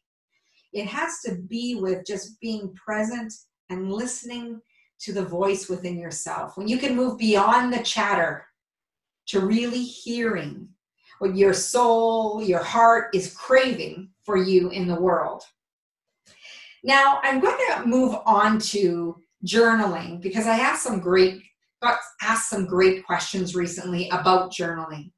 It 0.72 0.86
has 0.86 1.20
to 1.20 1.36
be 1.36 1.76
with 1.76 2.04
just 2.04 2.40
being 2.40 2.74
present 2.74 3.32
and 3.70 3.92
listening 3.92 4.60
to 5.02 5.12
the 5.12 5.24
voice 5.24 5.68
within 5.68 6.00
yourself. 6.00 6.56
When 6.56 6.66
you 6.66 6.78
can 6.78 6.96
move 6.96 7.16
beyond 7.16 7.72
the 7.72 7.84
chatter 7.84 8.46
to 9.26 9.38
really 9.38 9.84
hearing 9.84 10.68
what 11.20 11.36
your 11.36 11.54
soul, 11.54 12.42
your 12.42 12.64
heart 12.64 13.14
is 13.14 13.32
craving 13.34 14.10
for 14.24 14.36
you 14.36 14.70
in 14.70 14.88
the 14.88 15.00
world. 15.00 15.44
Now, 16.82 17.20
I'm 17.22 17.38
going 17.38 17.58
to 17.68 17.86
move 17.86 18.16
on 18.26 18.58
to 18.58 19.22
journaling 19.46 20.20
because 20.20 20.46
I 20.46 20.58
asked 20.58 20.82
some 20.82 21.00
great 21.00 21.42
got 21.80 21.98
asked 22.22 22.50
some 22.50 22.66
great 22.66 23.06
questions 23.06 23.54
recently 23.54 24.08
about 24.08 24.52
journaling. 24.52 25.12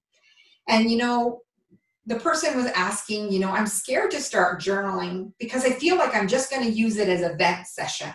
And 0.68 0.90
you 0.90 0.98
know, 0.98 1.40
the 2.06 2.18
person 2.18 2.56
was 2.56 2.66
asking, 2.66 3.32
you 3.32 3.38
know, 3.38 3.50
I'm 3.50 3.66
scared 3.66 4.10
to 4.12 4.20
start 4.20 4.60
journaling 4.60 5.32
because 5.38 5.64
I 5.64 5.70
feel 5.70 5.96
like 5.96 6.14
I'm 6.14 6.28
just 6.28 6.50
going 6.50 6.64
to 6.64 6.70
use 6.70 6.96
it 6.96 7.08
as 7.08 7.22
a 7.22 7.36
vent 7.36 7.66
session. 7.66 8.12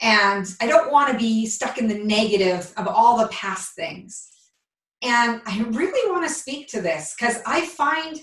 And 0.00 0.46
I 0.60 0.66
don't 0.66 0.92
want 0.92 1.10
to 1.10 1.18
be 1.18 1.46
stuck 1.46 1.78
in 1.78 1.88
the 1.88 1.98
negative 1.98 2.72
of 2.76 2.86
all 2.86 3.18
the 3.18 3.28
past 3.28 3.74
things. 3.74 4.28
And 5.02 5.40
I 5.46 5.62
really 5.70 6.12
want 6.12 6.26
to 6.26 6.32
speak 6.32 6.68
to 6.68 6.80
this 6.80 7.14
because 7.18 7.40
I 7.46 7.66
find 7.66 8.20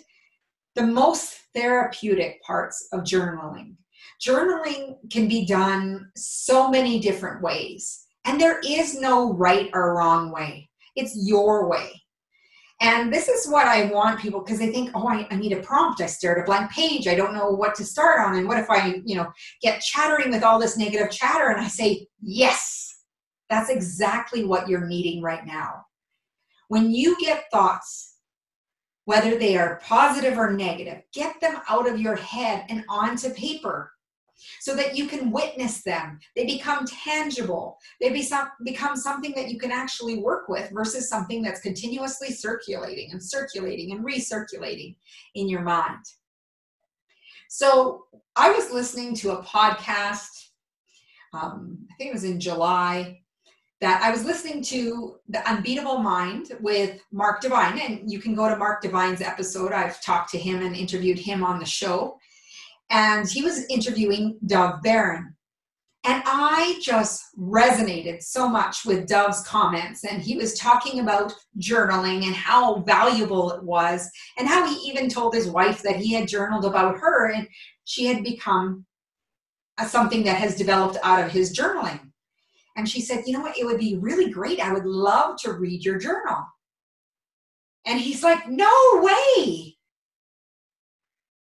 the 0.76 0.86
most 0.86 1.40
therapeutic 1.54 2.42
parts 2.44 2.88
of 2.92 3.02
journaling. 3.02 3.76
Journaling 4.26 4.98
can 5.12 5.28
be 5.28 5.46
done 5.46 6.10
so 6.16 6.70
many 6.70 7.00
different 7.00 7.42
ways, 7.42 8.06
and 8.26 8.40
there 8.40 8.60
is 8.66 9.00
no 9.00 9.34
right 9.34 9.70
or 9.74 9.96
wrong 9.96 10.32
way. 10.32 10.70
It's 10.96 11.16
your 11.16 11.70
way. 11.70 12.02
And 12.82 13.14
this 13.14 13.30
is 13.30 13.48
what 13.48 13.68
I 13.68 13.86
want 13.86 14.20
people 14.20 14.42
because 14.42 14.60
they 14.60 14.72
think, 14.72 14.92
oh, 14.96 15.08
I, 15.08 15.28
I, 15.32 15.36
need 15.36 15.54
a 15.54 15.62
prompt. 15.62 16.02
I 16.02 16.08
stare 16.08 16.38
at 16.38 16.44
a 16.44 16.46
blank 16.46 16.72
page. 16.72 17.08
I 17.08 17.16
don't 17.16 17.34
know 17.34 17.50
what 17.52 17.74
to 17.76 17.86
start 17.86 18.20
on. 18.20 18.36
And 18.36 18.48
what 18.48 18.60
if 18.60 18.70
I, 18.70 19.02
you 19.06 19.16
know, 19.16 19.32
get 19.62 19.82
chattering 19.82 20.32
with 20.32 20.44
all 20.44 20.60
this 20.60 20.78
negative 20.78 21.10
chatter? 21.10 21.52
And 21.52 21.62
I 21.62 21.68
say, 21.68 22.08
yes, 22.22 23.04
that's 23.50 23.70
exactly 23.70 24.44
what 24.44 24.68
you're 24.68 24.88
needing 24.88 25.22
right 25.22 25.46
now. 25.46 25.86
When 26.68 26.92
you 26.92 27.18
get 27.20 27.46
thoughts, 27.50 28.16
whether 29.06 29.38
they 29.38 29.56
are 29.56 29.80
positive 29.84 30.38
or 30.38 30.52
negative, 30.52 31.02
get 31.14 31.40
them 31.40 31.62
out 31.70 31.88
of 31.88 32.00
your 32.00 32.16
head 32.16 32.66
and 32.70 32.84
onto 32.90 33.30
paper 33.30 33.94
so 34.62 34.76
that 34.76 34.98
you 34.98 35.08
can 35.08 35.32
witness 35.32 35.84
them. 35.84 36.20
They 36.36 36.46
become 36.46 36.86
tangible. 36.86 37.78
They 38.02 38.10
become 38.10 38.96
something 38.96 39.34
that 39.36 39.50
you 39.50 39.58
can 39.58 39.72
actually 39.72 40.18
work 40.20 40.50
with 40.50 40.70
versus 40.72 41.10
something 41.10 41.42
that's 41.42 41.62
continuously 41.62 42.32
circulating 42.32 43.12
and 43.12 43.24
circulating 43.24 43.92
and 43.92 44.06
recirculating 44.06 44.96
in 45.36 45.48
your 45.48 45.62
mind. 45.62 46.04
So 47.50 48.06
I 48.36 48.52
was 48.52 48.72
listening 48.72 49.16
to 49.16 49.32
a 49.32 49.44
podcast, 49.44 50.50
um, 51.34 51.78
I 51.92 51.96
think 51.96 52.10
it 52.10 52.14
was 52.14 52.24
in 52.24 52.40
July, 52.40 53.22
that 53.82 54.02
I 54.02 54.10
was 54.10 54.26
listening 54.26 54.64
to 54.64 55.18
The 55.30 55.48
Unbeatable 55.50 56.00
Mind 56.00 56.54
with 56.60 57.00
Mark 57.12 57.42
Divine. 57.42 57.80
And 57.80 58.12
you 58.12 58.20
can 58.20 58.34
go 58.34 58.50
to 58.50 58.56
Mark 58.56 58.82
Divine's 58.82 59.22
episode. 59.22 59.74
I've 59.74 60.02
talked 60.02 60.32
to 60.32 60.38
him 60.38 60.66
and 60.66 60.76
interviewed 60.76 61.20
him 61.20 61.44
on 61.44 61.60
the 61.60 61.66
show 61.66 62.18
and 62.90 63.30
he 63.30 63.42
was 63.42 63.66
interviewing 63.70 64.38
Dov 64.46 64.82
Baron. 64.82 65.36
And 66.08 66.22
I 66.28 66.78
just 66.84 67.24
resonated 67.40 68.22
so 68.22 68.48
much 68.48 68.86
with 68.86 69.08
Dov's 69.08 69.42
comments. 69.42 70.04
And 70.04 70.22
he 70.22 70.38
was 70.38 70.58
talking 70.60 71.00
about 71.00 71.34
journaling 71.60 72.26
and 72.26 72.36
how 72.36 72.82
valuable 72.82 73.52
it 73.54 73.64
was, 73.64 74.08
and 74.38 74.48
how 74.48 74.68
he 74.68 74.76
even 74.88 75.10
told 75.10 75.34
his 75.34 75.48
wife 75.48 75.82
that 75.82 75.96
he 75.96 76.14
had 76.14 76.28
journaled 76.28 76.66
about 76.66 76.98
her 77.00 77.32
and 77.32 77.48
she 77.86 78.06
had 78.06 78.24
become 78.24 78.86
a, 79.80 79.86
something 79.86 80.24
that 80.26 80.38
has 80.38 80.56
developed 80.56 80.98
out 81.04 81.24
of 81.24 81.32
his 81.32 81.58
journaling. 81.58 82.12
And 82.76 82.88
she 82.88 83.02
said, 83.02 83.24
You 83.26 83.34
know 83.34 83.42
what? 83.42 83.58
It 83.58 83.66
would 83.66 83.80
be 83.80 83.98
really 83.98 84.30
great. 84.30 84.60
I 84.60 84.74
would 84.74 84.86
love 84.86 85.38
to 85.42 85.54
read 85.54 85.84
your 85.84 85.98
journal. 85.98 86.46
And 87.86 88.00
he's 88.00 88.22
like, 88.22 88.48
No 88.48 88.72
way. 89.02 89.75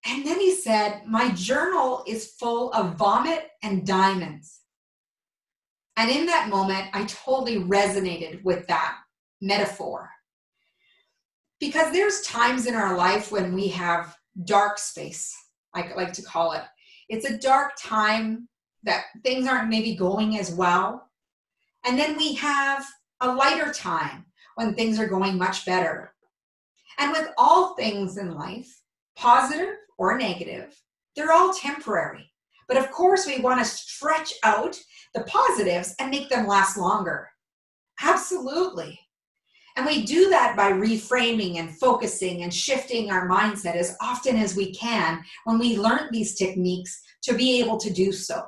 And 0.05 0.27
then 0.27 0.41
he 0.41 0.55
said, 0.55 1.03
My 1.07 1.31
journal 1.31 2.03
is 2.07 2.33
full 2.39 2.73
of 2.73 2.97
vomit 2.97 3.51
and 3.63 3.87
diamonds. 3.87 4.61
And 5.97 6.11
in 6.11 6.27
that 6.27 6.49
moment, 6.49 6.89
I 6.93 7.05
totally 7.05 7.59
resonated 7.59 8.43
with 8.43 8.67
that 8.67 8.97
metaphor. 9.41 10.11
Because 11.61 11.93
there's 11.93 12.23
times 12.23 12.67
in 12.67 12.75
our 12.75 12.97
life 12.97 13.31
when 13.31 13.55
we 13.55 13.69
have 13.69 14.17
dark 14.45 14.79
space, 14.79 15.33
I 15.75 15.93
like 15.95 16.13
to 16.15 16.23
call 16.23 16.53
it. 16.53 16.63
It's 17.09 17.29
a 17.29 17.39
dark 17.39 17.73
time 17.79 18.49
that 18.83 19.05
things 19.23 19.47
aren't 19.47 19.69
maybe 19.69 19.95
going 19.95 20.39
as 20.39 20.53
well. 20.53 21.11
And 21.85 21.99
then 21.99 22.17
we 22.17 22.35
have 22.35 22.85
a 23.21 23.33
lighter 23.33 23.73
time 23.73 24.27
when 24.57 24.75
things 24.75 24.99
are 24.99 25.07
going 25.07 25.39
much 25.39 25.65
better. 25.65 26.15
And 26.99 27.13
with 27.13 27.29
all 27.39 27.75
things 27.75 28.17
in 28.17 28.35
life, 28.35 28.81
positive 29.17 29.77
or 29.99 30.17
negative, 30.19 30.75
they're 31.15 31.33
all 31.33 31.53
temporary. 31.53 32.31
But 32.69 32.79
of 32.79 32.91
course, 32.91 33.27
we 33.27 33.41
want 33.41 33.61
to 33.61 33.65
stretch 33.65 34.33
out 34.45 34.79
the 35.15 35.25
positives 35.25 35.95
and 35.99 36.11
make 36.11 36.29
them 36.29 36.47
last 36.47 36.77
longer. 36.77 37.29
Absolutely. 38.03 38.99
And 39.77 39.87
we 39.87 40.05
do 40.05 40.29
that 40.31 40.57
by 40.57 40.73
reframing 40.73 41.57
and 41.57 41.77
focusing 41.79 42.43
and 42.43 42.53
shifting 42.53 43.11
our 43.11 43.29
mindset 43.29 43.75
as 43.75 43.97
often 44.01 44.37
as 44.37 44.55
we 44.55 44.73
can 44.73 45.23
when 45.45 45.59
we 45.59 45.79
learn 45.79 46.09
these 46.11 46.35
techniques 46.35 47.03
to 47.23 47.35
be 47.35 47.61
able 47.61 47.79
to 47.79 47.93
do 47.93 48.13
so. 48.13 48.45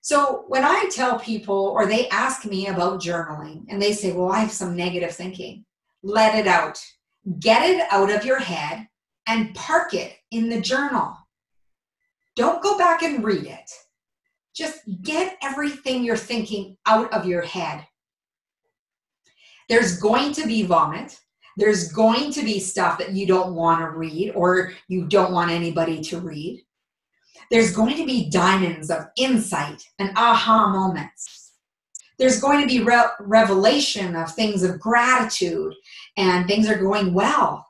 So 0.00 0.44
when 0.48 0.64
I 0.64 0.88
tell 0.92 1.18
people 1.18 1.72
or 1.74 1.86
they 1.86 2.08
ask 2.08 2.44
me 2.44 2.68
about 2.68 3.02
journaling 3.02 3.64
and 3.68 3.82
they 3.82 3.92
say, 3.92 4.12
Well, 4.12 4.30
I 4.30 4.38
have 4.38 4.52
some 4.52 4.76
negative 4.76 5.12
thinking, 5.12 5.64
let 6.02 6.34
it 6.34 6.46
out. 6.46 6.80
Get 7.40 7.68
it 7.68 7.86
out 7.90 8.10
of 8.10 8.24
your 8.24 8.38
head 8.38 8.88
and 9.28 9.54
park 9.54 9.94
it 9.94 10.16
in 10.30 10.48
the 10.48 10.60
journal. 10.60 11.14
Don't 12.34 12.62
go 12.62 12.78
back 12.78 13.02
and 13.02 13.22
read 13.22 13.44
it. 13.44 13.70
Just 14.56 14.80
get 15.02 15.36
everything 15.42 16.02
you're 16.02 16.16
thinking 16.16 16.76
out 16.86 17.12
of 17.12 17.26
your 17.26 17.42
head. 17.42 17.86
There's 19.68 20.00
going 20.00 20.32
to 20.32 20.46
be 20.46 20.62
vomit. 20.62 21.20
There's 21.58 21.92
going 21.92 22.32
to 22.32 22.42
be 22.42 22.58
stuff 22.58 22.98
that 22.98 23.12
you 23.12 23.26
don't 23.26 23.54
want 23.54 23.80
to 23.80 23.90
read 23.90 24.32
or 24.34 24.72
you 24.88 25.06
don't 25.06 25.32
want 25.32 25.50
anybody 25.50 26.00
to 26.02 26.20
read. 26.20 26.64
There's 27.50 27.74
going 27.74 27.96
to 27.96 28.06
be 28.06 28.30
diamonds 28.30 28.90
of 28.90 29.06
insight 29.16 29.82
and 29.98 30.10
aha 30.16 30.68
moments. 30.70 31.52
There's 32.18 32.40
going 32.40 32.60
to 32.60 32.66
be 32.66 32.82
re- 32.82 33.10
revelation 33.20 34.16
of 34.16 34.32
things 34.32 34.62
of 34.62 34.80
gratitude 34.80 35.74
and 36.16 36.46
things 36.46 36.68
are 36.68 36.78
going 36.78 37.12
well 37.12 37.67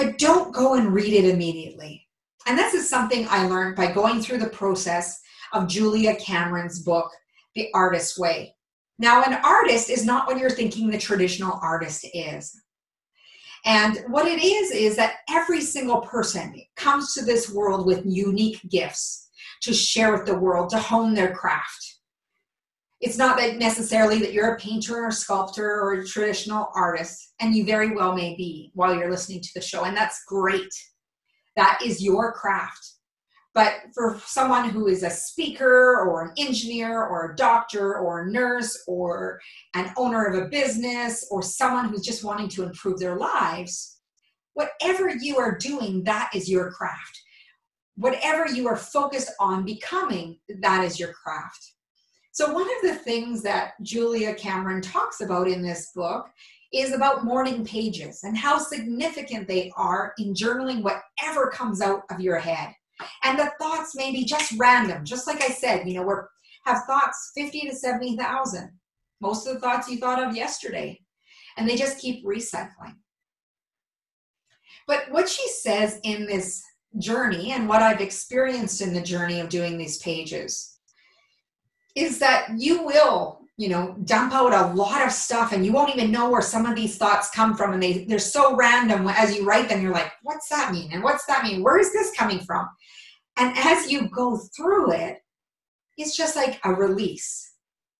but 0.00 0.16
don't 0.16 0.54
go 0.54 0.76
and 0.76 0.94
read 0.94 1.12
it 1.12 1.26
immediately. 1.26 2.08
And 2.46 2.58
this 2.58 2.72
is 2.72 2.88
something 2.88 3.26
I 3.28 3.46
learned 3.46 3.76
by 3.76 3.92
going 3.92 4.22
through 4.22 4.38
the 4.38 4.48
process 4.48 5.20
of 5.52 5.68
Julia 5.68 6.16
Cameron's 6.16 6.78
book, 6.82 7.10
The 7.54 7.68
Artist's 7.74 8.18
Way. 8.18 8.56
Now, 8.98 9.22
an 9.22 9.34
artist 9.44 9.90
is 9.90 10.06
not 10.06 10.26
what 10.26 10.38
you're 10.38 10.48
thinking 10.48 10.88
the 10.88 10.96
traditional 10.96 11.58
artist 11.62 12.06
is. 12.14 12.58
And 13.66 13.98
what 14.08 14.26
it 14.26 14.42
is, 14.42 14.70
is 14.70 14.96
that 14.96 15.16
every 15.28 15.60
single 15.60 16.00
person 16.00 16.54
comes 16.76 17.12
to 17.12 17.22
this 17.22 17.50
world 17.52 17.84
with 17.84 18.00
unique 18.06 18.60
gifts 18.70 19.28
to 19.60 19.74
share 19.74 20.12
with 20.12 20.24
the 20.24 20.38
world, 20.38 20.70
to 20.70 20.78
hone 20.78 21.12
their 21.12 21.34
craft 21.34 21.89
it's 23.00 23.16
not 23.16 23.38
that 23.38 23.56
necessarily 23.56 24.18
that 24.18 24.32
you're 24.32 24.54
a 24.54 24.58
painter 24.58 25.04
or 25.04 25.08
a 25.08 25.12
sculptor 25.12 25.80
or 25.80 25.92
a 25.94 26.06
traditional 26.06 26.68
artist, 26.74 27.34
and 27.40 27.54
you 27.54 27.64
very 27.64 27.94
well 27.94 28.14
may 28.14 28.36
be 28.36 28.70
while 28.74 28.94
you're 28.94 29.10
listening 29.10 29.40
to 29.40 29.50
the 29.54 29.60
show, 29.60 29.84
and 29.84 29.96
that's 29.96 30.24
great. 30.26 30.72
That 31.56 31.80
is 31.84 32.02
your 32.02 32.32
craft. 32.32 32.86
But 33.52 33.72
for 33.94 34.20
someone 34.24 34.68
who 34.68 34.86
is 34.86 35.02
a 35.02 35.10
speaker 35.10 36.06
or 36.06 36.22
an 36.22 36.32
engineer 36.38 37.04
or 37.04 37.32
a 37.32 37.36
doctor 37.36 37.98
or 37.98 38.22
a 38.22 38.30
nurse 38.30 38.84
or 38.86 39.40
an 39.74 39.92
owner 39.96 40.26
of 40.26 40.40
a 40.40 40.48
business 40.48 41.26
or 41.32 41.42
someone 41.42 41.88
who's 41.88 42.06
just 42.06 42.22
wanting 42.22 42.48
to 42.50 42.62
improve 42.62 43.00
their 43.00 43.16
lives, 43.16 43.98
whatever 44.54 45.08
you 45.10 45.36
are 45.38 45.58
doing, 45.58 46.04
that 46.04 46.30
is 46.32 46.48
your 46.48 46.70
craft. 46.70 47.18
whatever 48.00 48.48
you 48.48 48.66
are 48.66 48.76
focused 48.76 49.30
on 49.38 49.64
becoming, 49.64 50.38
that 50.62 50.84
is 50.84 50.98
your 50.98 51.12
craft. 51.12 51.74
So, 52.32 52.52
one 52.52 52.62
of 52.62 52.82
the 52.82 52.94
things 52.94 53.42
that 53.42 53.72
Julia 53.82 54.34
Cameron 54.34 54.82
talks 54.82 55.20
about 55.20 55.48
in 55.48 55.62
this 55.62 55.90
book 55.94 56.28
is 56.72 56.92
about 56.92 57.24
morning 57.24 57.64
pages 57.64 58.22
and 58.22 58.36
how 58.36 58.58
significant 58.58 59.48
they 59.48 59.72
are 59.76 60.14
in 60.18 60.34
journaling 60.34 60.82
whatever 60.82 61.50
comes 61.50 61.80
out 61.80 62.02
of 62.10 62.20
your 62.20 62.38
head. 62.38 62.72
And 63.24 63.38
the 63.38 63.50
thoughts 63.60 63.96
may 63.96 64.12
be 64.12 64.24
just 64.24 64.54
random, 64.58 65.04
just 65.04 65.26
like 65.26 65.42
I 65.42 65.48
said, 65.48 65.88
you 65.88 65.94
know, 65.94 66.02
we 66.06 66.14
have 66.66 66.84
thoughts 66.84 67.32
50 67.34 67.68
to 67.68 67.74
70,000. 67.74 68.70
Most 69.20 69.46
of 69.46 69.54
the 69.54 69.60
thoughts 69.60 69.88
you 69.88 69.98
thought 69.98 70.22
of 70.22 70.36
yesterday. 70.36 71.00
And 71.56 71.68
they 71.68 71.76
just 71.76 71.98
keep 71.98 72.24
recycling. 72.24 72.94
But 74.86 75.10
what 75.10 75.28
she 75.28 75.46
says 75.48 75.98
in 76.04 76.26
this 76.26 76.62
journey 76.98 77.52
and 77.52 77.68
what 77.68 77.82
I've 77.82 78.00
experienced 78.00 78.80
in 78.80 78.94
the 78.94 79.00
journey 79.00 79.40
of 79.40 79.48
doing 79.48 79.76
these 79.76 79.98
pages 79.98 80.79
is 81.94 82.18
that 82.18 82.48
you 82.56 82.84
will, 82.84 83.40
you 83.56 83.68
know, 83.68 83.96
dump 84.04 84.32
out 84.32 84.52
a 84.52 84.74
lot 84.74 85.04
of 85.04 85.12
stuff 85.12 85.52
and 85.52 85.64
you 85.64 85.72
won't 85.72 85.94
even 85.94 86.10
know 86.10 86.30
where 86.30 86.42
some 86.42 86.66
of 86.66 86.76
these 86.76 86.96
thoughts 86.96 87.30
come 87.30 87.54
from 87.54 87.72
and 87.72 87.82
they 87.82 88.04
they're 88.04 88.18
so 88.18 88.56
random 88.56 89.06
as 89.08 89.36
you 89.36 89.44
write 89.44 89.68
them 89.68 89.82
you're 89.82 89.92
like, 89.92 90.12
what's 90.22 90.48
that 90.48 90.72
mean? 90.72 90.90
And 90.92 91.02
what's 91.02 91.26
that 91.26 91.44
mean? 91.44 91.62
Where 91.62 91.78
is 91.78 91.92
this 91.92 92.12
coming 92.16 92.40
from? 92.40 92.68
And 93.36 93.56
as 93.58 93.90
you 93.90 94.08
go 94.08 94.36
through 94.56 94.92
it, 94.92 95.18
it's 95.96 96.16
just 96.16 96.36
like 96.36 96.60
a 96.64 96.72
release. 96.72 97.52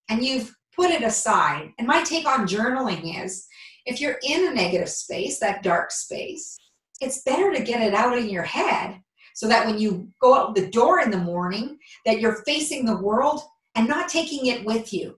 And 0.08 0.24
you've 0.24 0.54
put 0.74 0.90
it 0.90 1.02
aside. 1.02 1.72
And 1.78 1.86
my 1.86 2.02
take 2.02 2.26
on 2.26 2.46
journaling 2.46 3.22
is 3.24 3.46
if 3.86 4.00
you're 4.00 4.18
in 4.22 4.48
a 4.48 4.54
negative 4.54 4.88
space, 4.88 5.38
that 5.38 5.62
dark 5.62 5.90
space, 5.90 6.58
it's 7.00 7.22
better 7.22 7.52
to 7.52 7.62
get 7.62 7.82
it 7.82 7.94
out 7.94 8.16
in 8.16 8.28
your 8.28 8.42
head 8.42 9.00
so 9.34 9.48
that 9.48 9.66
when 9.66 9.78
you 9.78 10.08
go 10.20 10.34
out 10.34 10.54
the 10.54 10.70
door 10.70 11.00
in 11.00 11.10
the 11.10 11.16
morning 11.16 11.78
that 12.04 12.20
you're 12.20 12.42
facing 12.44 12.84
the 12.84 12.96
world 12.96 13.42
and 13.74 13.88
not 13.88 14.08
taking 14.08 14.46
it 14.46 14.64
with 14.64 14.92
you. 14.92 15.16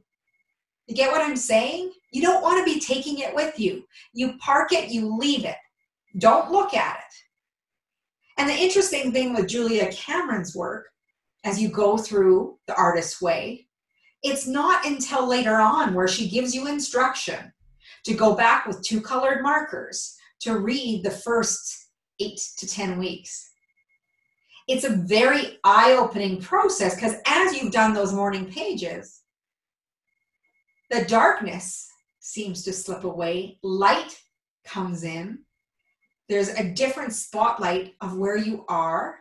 You 0.86 0.94
get 0.94 1.10
what 1.10 1.22
i'm 1.22 1.36
saying? 1.36 1.92
You 2.12 2.22
don't 2.22 2.42
want 2.42 2.58
to 2.58 2.72
be 2.72 2.80
taking 2.80 3.18
it 3.18 3.34
with 3.34 3.58
you. 3.58 3.84
You 4.12 4.34
park 4.38 4.72
it 4.72 4.90
you 4.90 5.16
leave 5.16 5.44
it. 5.44 5.56
Don't 6.18 6.50
look 6.50 6.74
at 6.74 6.96
it. 6.96 7.14
And 8.38 8.48
the 8.48 8.54
interesting 8.54 9.12
thing 9.12 9.34
with 9.34 9.48
julia 9.48 9.90
cameron's 9.92 10.54
work 10.54 10.88
as 11.44 11.60
you 11.60 11.68
go 11.68 11.96
through 11.96 12.58
the 12.66 12.74
artist's 12.76 13.20
way 13.20 13.66
it's 14.22 14.46
not 14.46 14.86
until 14.86 15.28
later 15.28 15.56
on 15.56 15.94
where 15.94 16.08
she 16.08 16.28
gives 16.28 16.54
you 16.54 16.68
instruction 16.68 17.52
to 18.04 18.14
go 18.14 18.34
back 18.34 18.66
with 18.66 18.82
two 18.82 19.00
colored 19.00 19.42
markers 19.42 20.16
to 20.40 20.58
read 20.58 21.04
the 21.04 21.10
first 21.10 21.88
eight 22.20 22.40
to 22.58 22.66
10 22.66 22.98
weeks. 22.98 23.50
It's 24.68 24.84
a 24.84 24.96
very 24.96 25.58
eye 25.64 25.96
opening 25.98 26.40
process 26.40 26.94
because 26.94 27.14
as 27.26 27.54
you've 27.54 27.72
done 27.72 27.94
those 27.94 28.12
morning 28.12 28.46
pages, 28.46 29.22
the 30.90 31.04
darkness 31.04 31.88
seems 32.20 32.62
to 32.64 32.72
slip 32.72 33.04
away, 33.04 33.58
light 33.62 34.18
comes 34.64 35.04
in, 35.04 35.40
there's 36.28 36.50
a 36.50 36.70
different 36.72 37.12
spotlight 37.12 37.94
of 38.00 38.16
where 38.16 38.36
you 38.36 38.64
are. 38.68 39.18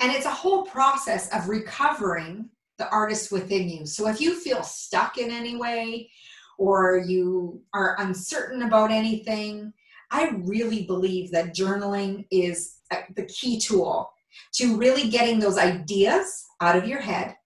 And 0.00 0.12
it's 0.12 0.26
a 0.26 0.30
whole 0.30 0.64
process 0.64 1.32
of 1.32 1.48
recovering 1.48 2.50
the 2.78 2.88
artist 2.90 3.32
within 3.32 3.68
you. 3.68 3.86
So 3.86 4.08
if 4.08 4.20
you 4.20 4.38
feel 4.38 4.62
stuck 4.62 5.18
in 5.18 5.30
any 5.30 5.56
way, 5.56 6.10
or 6.58 6.98
you 6.98 7.62
are 7.72 7.96
uncertain 8.00 8.62
about 8.62 8.90
anything, 8.90 9.72
I 10.10 10.34
really 10.38 10.84
believe 10.84 11.30
that 11.30 11.54
journaling 11.54 12.26
is 12.30 12.77
Uh, 12.90 13.02
the 13.16 13.26
key 13.26 13.58
tool 13.60 14.10
to 14.54 14.76
really 14.76 15.08
getting 15.08 15.38
those 15.38 15.58
ideas 15.58 16.46
out 16.60 16.76
of 16.76 16.86
your 16.86 17.00
head, 17.00 17.36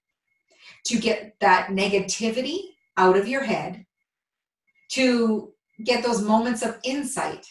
to 0.86 0.98
get 0.98 1.34
that 1.40 1.68
negativity 1.68 2.60
out 2.96 3.16
of 3.16 3.26
your 3.26 3.42
head, 3.42 3.84
to 4.90 5.52
get 5.84 6.04
those 6.04 6.22
moments 6.22 6.62
of 6.62 6.78
insight. 6.84 7.46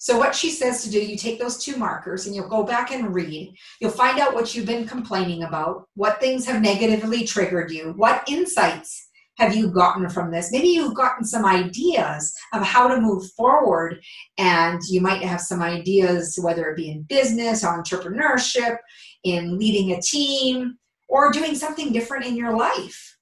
So, 0.00 0.16
what 0.16 0.34
she 0.34 0.50
says 0.50 0.84
to 0.84 0.90
do, 0.90 1.04
you 1.04 1.16
take 1.16 1.40
those 1.40 1.58
two 1.58 1.76
markers 1.76 2.26
and 2.26 2.36
you'll 2.36 2.48
go 2.48 2.62
back 2.62 2.92
and 2.92 3.12
read. 3.12 3.52
You'll 3.80 3.90
find 3.90 4.20
out 4.20 4.32
what 4.34 4.54
you've 4.54 4.66
been 4.66 4.86
complaining 4.86 5.42
about, 5.42 5.88
what 5.94 6.20
things 6.20 6.46
have 6.46 6.62
negatively 6.62 7.24
triggered 7.24 7.72
you, 7.72 7.94
what 7.96 8.22
insights 8.28 9.07
have 9.38 9.54
you 9.54 9.68
gotten 9.70 10.08
from 10.08 10.30
this? 10.30 10.50
Maybe 10.50 10.68
you've 10.68 10.94
gotten 10.94 11.24
some 11.24 11.44
ideas 11.44 12.34
of 12.52 12.62
how 12.62 12.88
to 12.88 13.00
move 13.00 13.30
forward, 13.32 14.02
and 14.36 14.80
you 14.88 15.00
might 15.00 15.22
have 15.22 15.40
some 15.40 15.62
ideas, 15.62 16.38
whether 16.42 16.68
it 16.68 16.76
be 16.76 16.90
in 16.90 17.02
business, 17.02 17.64
entrepreneurship, 17.64 18.78
in 19.24 19.56
leading 19.56 19.92
a 19.92 20.02
team, 20.02 20.76
or 21.08 21.30
doing 21.30 21.54
something 21.54 21.92
different 21.92 22.26
in 22.26 22.36
your 22.36 22.56
life. 22.56 23.16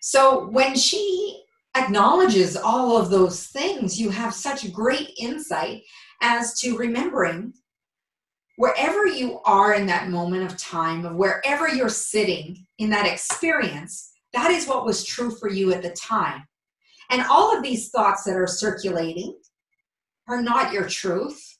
So 0.00 0.48
when 0.50 0.74
she 0.74 1.42
acknowledges 1.76 2.56
all 2.56 2.96
of 2.96 3.10
those 3.10 3.46
things, 3.46 4.00
you 4.00 4.10
have 4.10 4.34
such 4.34 4.72
great 4.72 5.10
insight 5.18 5.82
as 6.22 6.58
to 6.60 6.76
remembering 6.76 7.54
wherever 8.56 9.06
you 9.06 9.40
are 9.44 9.74
in 9.74 9.86
that 9.86 10.10
moment 10.10 10.50
of 10.50 10.58
time, 10.58 11.04
of 11.04 11.16
wherever 11.16 11.68
you're 11.68 11.88
sitting 11.88 12.66
in 12.78 12.90
that 12.90 13.06
experience, 13.06 14.13
that 14.34 14.50
is 14.50 14.66
what 14.66 14.84
was 14.84 15.04
true 15.04 15.30
for 15.30 15.48
you 15.48 15.72
at 15.72 15.82
the 15.82 15.90
time. 15.90 16.46
And 17.10 17.22
all 17.22 17.56
of 17.56 17.62
these 17.62 17.90
thoughts 17.90 18.24
that 18.24 18.36
are 18.36 18.46
circulating 18.46 19.36
are 20.28 20.42
not 20.42 20.72
your 20.72 20.88
truth. 20.88 21.58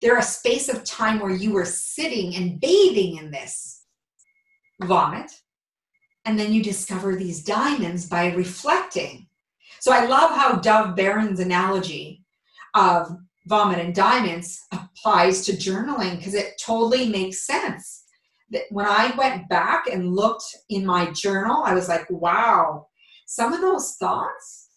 They're 0.00 0.18
a 0.18 0.22
space 0.22 0.68
of 0.68 0.84
time 0.84 1.18
where 1.18 1.34
you 1.34 1.52
were 1.52 1.64
sitting 1.64 2.36
and 2.36 2.60
bathing 2.60 3.16
in 3.18 3.30
this 3.30 3.84
vomit. 4.82 5.30
And 6.24 6.38
then 6.38 6.52
you 6.52 6.62
discover 6.62 7.16
these 7.16 7.42
diamonds 7.42 8.06
by 8.06 8.32
reflecting. 8.34 9.26
So 9.80 9.92
I 9.92 10.06
love 10.06 10.36
how 10.36 10.56
Dov 10.56 10.94
Baron's 10.94 11.40
analogy 11.40 12.22
of 12.74 13.16
vomit 13.46 13.78
and 13.78 13.94
diamonds 13.94 14.60
applies 14.72 15.44
to 15.46 15.52
journaling 15.52 16.18
because 16.18 16.34
it 16.34 16.60
totally 16.64 17.08
makes 17.08 17.46
sense 17.46 17.97
when 18.70 18.86
I 18.86 19.14
went 19.16 19.48
back 19.48 19.86
and 19.86 20.14
looked 20.14 20.44
in 20.68 20.86
my 20.86 21.10
journal, 21.12 21.62
I 21.64 21.74
was 21.74 21.88
like, 21.88 22.06
wow, 22.10 22.86
some 23.26 23.52
of 23.52 23.60
those 23.60 23.96
thoughts 23.96 24.68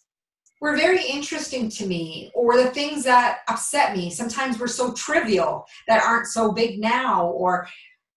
were 0.60 0.76
very 0.76 1.04
interesting 1.04 1.68
to 1.68 1.86
me, 1.86 2.30
or 2.34 2.56
the 2.56 2.70
things 2.70 3.02
that 3.04 3.38
upset 3.48 3.96
me 3.96 4.10
sometimes 4.10 4.58
were 4.58 4.68
so 4.68 4.92
trivial 4.92 5.64
that 5.88 6.04
aren't 6.04 6.28
so 6.28 6.52
big 6.52 6.78
now, 6.78 7.26
or 7.26 7.66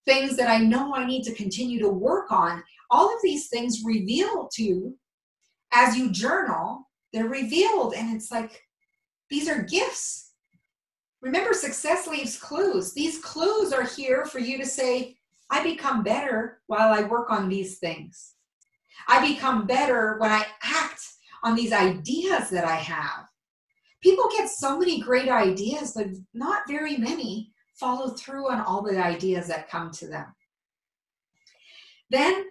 things 0.06 0.38
that 0.38 0.50
I 0.50 0.60
know 0.60 0.94
I 0.94 1.06
need 1.06 1.24
to 1.24 1.34
continue 1.34 1.80
to 1.80 1.90
work 1.90 2.32
on. 2.32 2.62
All 2.92 3.08
of 3.08 3.20
these 3.24 3.48
things 3.48 3.82
reveal 3.84 4.48
to 4.54 4.64
you 4.64 4.98
as 5.74 5.98
you 5.98 6.12
journal, 6.12 6.88
they're 7.12 7.28
revealed, 7.28 7.96
and 7.96 8.16
it's 8.16 8.32
like 8.32 8.62
these 9.32 9.50
are 9.50 9.64
gifts. 9.64 10.34
Remember, 11.22 11.54
success 11.54 12.08
leaves 12.08 12.38
clues. 12.38 12.94
These 12.94 13.20
clues 13.20 13.74
are 13.74 13.86
here 13.86 14.26
for 14.26 14.38
you 14.38 14.60
to 14.60 14.66
say, 14.66 15.18
I 15.50 15.64
become 15.64 16.04
better 16.04 16.60
while 16.68 16.94
I 16.94 17.04
work 17.04 17.30
on 17.30 17.50
these 17.50 17.78
things. 17.78 18.34
I 19.08 19.28
become 19.28 19.68
better 19.68 20.18
when 20.20 20.32
I 20.32 20.46
act 20.64 21.02
on 21.44 21.56
these 21.56 21.72
ideas 21.72 22.50
that 22.50 22.66
I 22.66 22.76
have. 22.76 23.28
People 24.02 24.30
get 24.36 24.50
so 24.50 24.80
many 24.80 25.00
great 25.00 25.30
ideas, 25.30 25.94
but 25.96 26.08
not 26.34 26.68
very 26.68 26.98
many 26.98 27.52
follow 27.74 28.10
through 28.12 28.50
on 28.50 28.62
all 28.62 28.82
the 28.82 28.98
ideas 28.98 29.48
that 29.48 29.70
come 29.70 29.92
to 29.92 30.08
them. 30.08 30.26
Then 32.10 32.46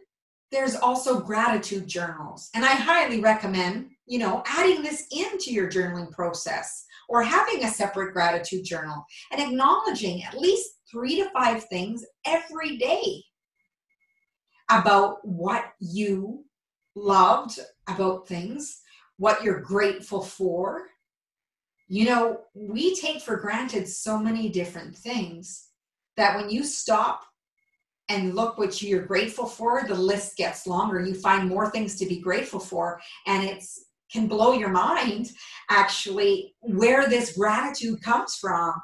there's 0.51 0.77
also 0.77 1.21
gratitude 1.21 1.87
journals. 1.87 2.51
And 2.55 2.65
I 2.65 2.69
highly 2.69 3.21
recommend, 3.21 3.91
you 4.07 4.19
know, 4.19 4.43
adding 4.47 4.83
this 4.83 5.07
into 5.11 5.53
your 5.53 5.71
journaling 5.71 6.11
process 6.13 6.85
or 7.09 7.23
having 7.23 7.65
a 7.65 7.69
separate 7.69 8.13
gratitude 8.13 8.65
journal 8.65 9.05
and 9.33 9.41
acknowledging 9.41 10.23
at 10.23 10.39
least 10.39 10.81
three 10.95 11.17
to 11.17 11.29
five 11.31 11.65
things 11.65 12.05
every 12.25 12.77
day 12.77 13.25
about 14.71 15.27
what 15.27 15.73
you 15.81 16.45
loved 16.95 17.59
about 17.89 18.29
things, 18.29 18.81
what 19.17 19.43
you're 19.43 19.61
grateful 19.61 20.23
for. 20.23 20.85
You 21.89 22.07
know, 22.07 22.41
we 22.55 22.95
take 22.95 23.21
for 23.21 23.37
granted 23.37 23.89
so 23.89 24.17
many 24.19 24.49
different 24.49 24.97
things 24.97 25.71
that 26.17 26.37
when 26.37 26.49
you 26.49 26.63
stop 26.63 27.25
and 28.09 28.37
look 28.37 28.57
what 28.57 28.81
you're 28.81 29.05
grateful 29.05 29.47
for, 29.47 29.83
the 29.83 29.95
list 29.95 30.37
gets 30.37 30.67
longer. 30.67 31.01
You 31.01 31.15
find 31.15 31.49
more 31.49 31.71
things 31.71 31.97
to 31.97 32.07
be 32.07 32.21
grateful 32.21 32.61
for, 32.61 33.01
and 33.27 33.43
it's 33.43 33.87
can 34.13 34.29
blow 34.29 34.53
your 34.53 34.69
mind 34.69 35.33
actually 35.71 36.55
where 36.61 37.09
this 37.09 37.37
gratitude 37.37 38.01
comes 38.01 38.37
from 38.37 38.75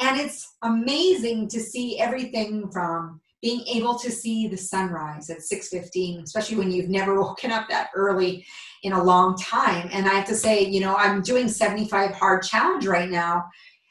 and 0.00 0.18
it's 0.18 0.56
amazing 0.62 1.48
to 1.48 1.60
see 1.60 1.98
everything 2.00 2.70
from 2.70 3.20
being 3.42 3.62
able 3.66 3.98
to 3.98 4.10
see 4.10 4.48
the 4.48 4.56
sunrise 4.56 5.30
at 5.30 5.38
6.15 5.38 6.22
especially 6.24 6.56
when 6.56 6.70
you've 6.70 6.88
never 6.88 7.20
woken 7.20 7.50
up 7.50 7.68
that 7.68 7.90
early 7.94 8.44
in 8.82 8.92
a 8.92 9.02
long 9.02 9.36
time. 9.36 9.88
And 9.92 10.06
i 10.06 10.14
have 10.14 10.26
to 10.28 10.34
say 10.34 10.64
you 10.64 10.80
know 10.80 10.96
i'm 10.96 11.22
doing 11.22 11.48
75 11.48 12.12
hard 12.12 12.42
challenge 12.42 12.86
right 12.86 13.10
now 13.10 13.44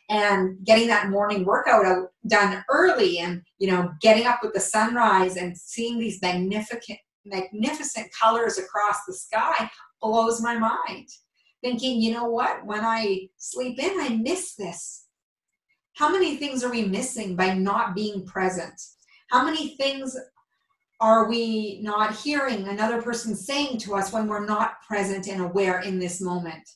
and 0.10 0.58
getting 0.66 0.88
that 0.88 1.10
morning 1.10 1.46
workout 1.46 1.86
out, 1.86 2.08
done 2.28 2.64
early 2.70 3.20
and 3.20 3.42
you 3.60 3.70
know 3.70 3.92
getting 4.02 4.26
up 4.26 4.40
with 4.42 4.54
the 4.54 4.60
sunrise 4.60 5.38
and 5.38 5.58
seeing 5.58 6.00
these 6.00 6.22
magnificent 6.22 7.00
magnificent 7.26 8.08
colors 8.20 8.58
across 8.58 8.98
the 9.06 9.14
sky 9.14 9.70
blows 10.02 10.42
my 10.42 10.58
mind. 10.58 11.08
Thinking 11.62 12.02
you 12.02 12.14
know 12.14 12.26
what? 12.26 12.66
When 12.66 12.84
i 12.84 13.28
sleep 13.38 13.78
in 13.80 14.00
i 14.00 14.10
miss 14.10 14.56
this 14.56 15.09
how 16.00 16.10
many 16.10 16.38
things 16.38 16.64
are 16.64 16.72
we 16.72 16.86
missing 16.86 17.36
by 17.36 17.54
not 17.54 17.94
being 17.94 18.26
present 18.26 18.82
how 19.30 19.44
many 19.44 19.76
things 19.76 20.18
are 21.02 21.30
we 21.30 21.80
not 21.82 22.16
hearing 22.16 22.68
another 22.68 23.02
person 23.02 23.36
saying 23.36 23.78
to 23.78 23.96
us 23.96 24.12
when 24.12 24.28
we're 24.28 24.46
not 24.46 24.82
present 24.88 25.28
and 25.28 25.42
aware 25.42 25.80
in 25.82 26.00
this 26.00 26.20
moment 26.20 26.68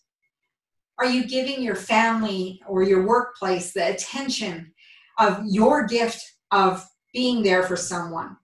are 1.00 1.06
you 1.06 1.26
giving 1.26 1.62
your 1.62 1.76
family 1.76 2.62
or 2.68 2.84
your 2.84 3.06
workplace 3.06 3.74
the 3.74 3.94
attention 3.94 4.72
of 5.20 5.42
your 5.46 5.86
gift 5.86 6.24
of 6.52 6.86
being 7.14 7.44
there 7.44 7.64
for 7.64 7.76
someone? 7.76 8.38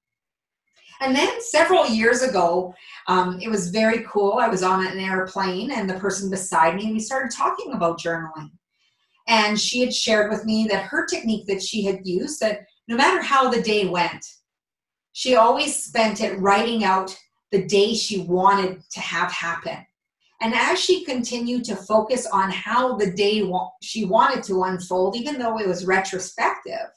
And 1.02 1.16
then 1.16 1.42
several 1.42 1.88
years 1.88 2.22
ago, 2.22 2.74
um, 3.08 3.40
it 3.42 3.50
was 3.50 3.70
very 3.70 4.04
cool. 4.04 4.34
I 4.34 4.50
was 4.50 4.64
on 4.64 4.86
an 4.86 5.00
airplane, 5.00 5.72
and 5.72 5.90
the 5.90 5.94
person 5.94 6.30
beside 6.30 6.76
me, 6.76 6.92
we 6.92 7.00
started 7.00 7.32
talking 7.34 7.72
about 7.72 8.00
journaling. 8.00 8.52
And 9.30 9.60
she 9.60 9.80
had 9.80 9.94
shared 9.94 10.32
with 10.32 10.44
me 10.44 10.68
that 10.70 10.86
her 10.86 11.06
technique 11.06 11.46
that 11.46 11.62
she 11.62 11.86
had 11.86 12.06
used, 12.06 12.40
that 12.40 12.66
no 12.88 12.96
matter 12.96 13.22
how 13.22 13.48
the 13.48 13.62
day 13.62 13.86
went, 13.86 14.26
she 15.14 15.36
always 15.36 15.84
spent 15.84 16.20
it 16.20 16.40
writing 16.40 16.84
out 16.84 17.16
the 17.52 17.64
day 17.66 17.94
she 17.94 18.22
wanted 18.22 18.82
to 18.90 19.00
have 19.00 19.32
happen. 19.32 19.86
And 20.42 20.56
as 20.56 20.80
she 20.80 21.06
continued 21.06 21.64
to 21.66 21.76
focus 21.76 22.26
on 22.26 22.50
how 22.50 22.96
the 22.96 23.12
day 23.12 23.44
wa- 23.44 23.70
she 23.84 24.06
wanted 24.06 24.44
to 24.46 24.64
unfold, 24.64 25.16
even 25.16 25.38
though 25.38 25.60
it 25.60 25.68
was 25.68 25.86
retrospective, 25.86 26.90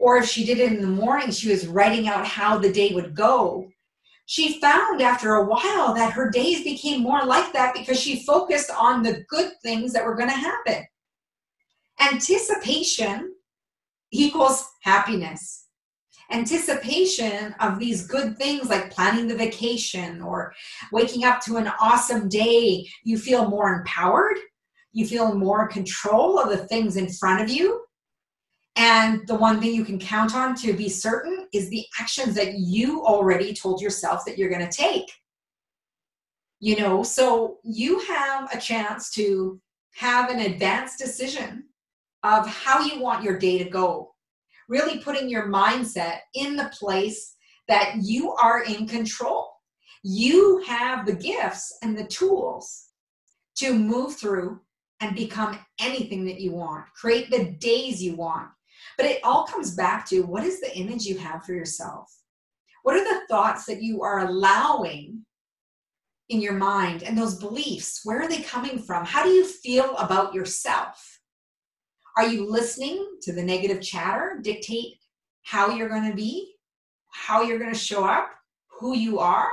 or 0.00 0.16
if 0.16 0.28
she 0.28 0.44
did 0.44 0.58
it 0.58 0.72
in 0.72 0.80
the 0.80 0.88
morning, 0.88 1.30
she 1.30 1.50
was 1.50 1.68
writing 1.68 2.08
out 2.08 2.26
how 2.26 2.58
the 2.58 2.72
day 2.72 2.94
would 2.94 3.14
go. 3.14 3.68
She 4.26 4.60
found 4.60 5.00
after 5.00 5.34
a 5.34 5.44
while 5.44 5.94
that 5.94 6.14
her 6.14 6.30
days 6.30 6.64
became 6.64 7.02
more 7.02 7.24
like 7.24 7.52
that 7.52 7.74
because 7.74 8.00
she 8.00 8.24
focused 8.24 8.70
on 8.76 9.02
the 9.04 9.24
good 9.28 9.52
things 9.62 9.92
that 9.92 10.04
were 10.04 10.16
going 10.16 10.30
to 10.30 10.34
happen. 10.34 10.86
Anticipation 12.10 13.34
equals 14.10 14.68
happiness 14.82 15.62
anticipation 16.32 17.54
of 17.60 17.78
these 17.78 18.06
good 18.06 18.36
things 18.38 18.68
like 18.68 18.90
planning 18.90 19.28
the 19.28 19.36
vacation 19.36 20.22
or 20.22 20.52
waking 20.90 21.24
up 21.24 21.40
to 21.42 21.56
an 21.56 21.70
awesome 21.80 22.28
day, 22.28 22.86
you 23.04 23.18
feel 23.18 23.48
more 23.48 23.74
empowered. 23.74 24.38
You 24.92 25.06
feel 25.06 25.34
more 25.34 25.68
control 25.68 26.38
of 26.38 26.50
the 26.50 26.66
things 26.66 26.96
in 26.96 27.08
front 27.08 27.42
of 27.42 27.48
you. 27.48 27.82
And 28.76 29.26
the 29.26 29.34
one 29.34 29.60
thing 29.60 29.74
you 29.74 29.84
can 29.84 29.98
count 29.98 30.34
on 30.34 30.54
to 30.56 30.72
be 30.72 30.88
certain 30.88 31.46
is 31.52 31.68
the 31.68 31.84
actions 32.00 32.34
that 32.34 32.58
you 32.58 33.02
already 33.04 33.52
told 33.52 33.80
yourself 33.80 34.24
that 34.26 34.38
you're 34.38 34.50
going 34.50 34.66
to 34.66 34.76
take. 34.76 35.10
You 36.60 36.76
know, 36.76 37.02
so 37.02 37.58
you 37.64 38.00
have 38.00 38.54
a 38.54 38.58
chance 38.58 39.10
to 39.12 39.60
have 39.96 40.30
an 40.30 40.40
advanced 40.40 40.98
decision 40.98 41.64
of 42.22 42.46
how 42.46 42.80
you 42.80 43.00
want 43.00 43.24
your 43.24 43.38
day 43.38 43.58
to 43.58 43.68
go 43.68 44.12
really 44.68 44.98
putting 44.98 45.28
your 45.28 45.48
mindset 45.48 46.20
in 46.34 46.56
the 46.56 46.72
place 46.78 47.36
that 47.68 47.96
you 48.00 48.32
are 48.32 48.62
in 48.64 48.86
control. 48.86 49.50
You 50.02 50.64
have 50.66 51.06
the 51.06 51.14
gifts 51.14 51.76
and 51.82 51.96
the 51.96 52.06
tools 52.06 52.88
to 53.56 53.74
move 53.74 54.16
through 54.16 54.60
and 55.00 55.14
become 55.14 55.58
anything 55.80 56.24
that 56.24 56.40
you 56.40 56.52
want, 56.52 56.86
create 56.94 57.30
the 57.30 57.50
days 57.60 58.02
you 58.02 58.16
want. 58.16 58.48
But 58.96 59.06
it 59.06 59.20
all 59.24 59.44
comes 59.44 59.74
back 59.74 60.08
to 60.08 60.22
what 60.22 60.44
is 60.44 60.60
the 60.60 60.74
image 60.76 61.04
you 61.04 61.18
have 61.18 61.44
for 61.44 61.52
yourself? 61.52 62.10
What 62.82 62.96
are 62.96 63.04
the 63.04 63.26
thoughts 63.28 63.66
that 63.66 63.82
you 63.82 64.02
are 64.02 64.20
allowing 64.20 65.24
in 66.28 66.40
your 66.40 66.54
mind 66.54 67.02
and 67.02 67.16
those 67.16 67.38
beliefs? 67.38 68.00
Where 68.04 68.22
are 68.22 68.28
they 68.28 68.40
coming 68.40 68.78
from? 68.78 69.04
How 69.04 69.22
do 69.22 69.28
you 69.28 69.44
feel 69.44 69.96
about 69.96 70.34
yourself? 70.34 71.11
Are 72.16 72.26
you 72.26 72.50
listening 72.50 73.16
to 73.22 73.32
the 73.32 73.42
negative 73.42 73.80
chatter 73.80 74.38
dictate 74.42 74.98
how 75.42 75.70
you're 75.70 75.88
going 75.88 76.10
to 76.10 76.16
be, 76.16 76.56
how 77.10 77.42
you're 77.42 77.58
going 77.58 77.72
to 77.72 77.78
show 77.78 78.04
up, 78.04 78.30
who 78.68 78.94
you 78.94 79.18
are? 79.18 79.48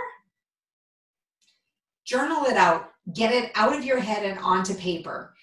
Journal 2.05 2.45
it 2.45 2.57
out. 2.57 2.89
Get 3.13 3.33
it 3.33 3.51
out 3.55 3.75
of 3.75 3.85
your 3.85 3.99
head 3.99 4.25
and 4.25 4.39
onto 4.39 4.75
paper. 4.75 5.33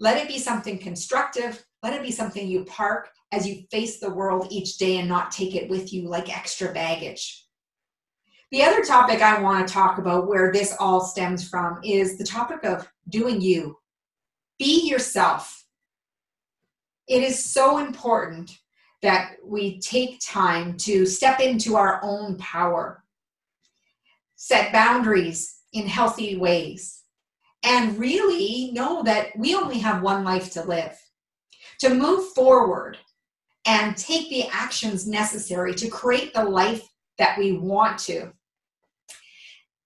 Let 0.00 0.16
it 0.16 0.26
be 0.26 0.38
something 0.38 0.78
constructive. 0.78 1.64
Let 1.82 1.94
it 1.94 2.02
be 2.02 2.10
something 2.10 2.48
you 2.48 2.64
park 2.64 3.10
as 3.30 3.46
you 3.46 3.64
face 3.70 4.00
the 4.00 4.10
world 4.12 4.48
each 4.50 4.76
day 4.76 4.98
and 4.98 5.08
not 5.08 5.30
take 5.30 5.54
it 5.54 5.70
with 5.70 5.92
you 5.92 6.08
like 6.08 6.36
extra 6.36 6.72
baggage. 6.72 7.46
The 8.50 8.64
other 8.64 8.82
topic 8.82 9.22
I 9.22 9.40
want 9.40 9.66
to 9.66 9.72
talk 9.72 9.98
about 9.98 10.26
where 10.26 10.52
this 10.52 10.74
all 10.80 11.00
stems 11.00 11.48
from 11.48 11.80
is 11.84 12.18
the 12.18 12.24
topic 12.24 12.64
of 12.64 12.88
doing 13.08 13.40
you. 13.40 13.78
Be 14.58 14.88
yourself 14.88 15.63
it 17.08 17.22
is 17.22 17.52
so 17.52 17.78
important 17.78 18.58
that 19.02 19.36
we 19.44 19.78
take 19.80 20.18
time 20.20 20.76
to 20.78 21.04
step 21.04 21.40
into 21.40 21.76
our 21.76 22.00
own 22.02 22.36
power, 22.38 23.04
set 24.36 24.72
boundaries 24.72 25.60
in 25.72 25.86
healthy 25.86 26.36
ways, 26.36 27.02
and 27.62 27.98
really 27.98 28.70
know 28.72 29.02
that 29.02 29.28
we 29.36 29.54
only 29.54 29.78
have 29.78 30.02
one 30.02 30.24
life 30.24 30.50
to 30.52 30.62
live. 30.62 30.98
To 31.80 31.94
move 31.94 32.32
forward 32.32 32.98
and 33.66 33.96
take 33.96 34.30
the 34.30 34.46
actions 34.50 35.06
necessary 35.06 35.74
to 35.74 35.88
create 35.88 36.32
the 36.32 36.44
life 36.44 36.88
that 37.18 37.38
we 37.38 37.52
want 37.52 37.98
to. 37.98 38.32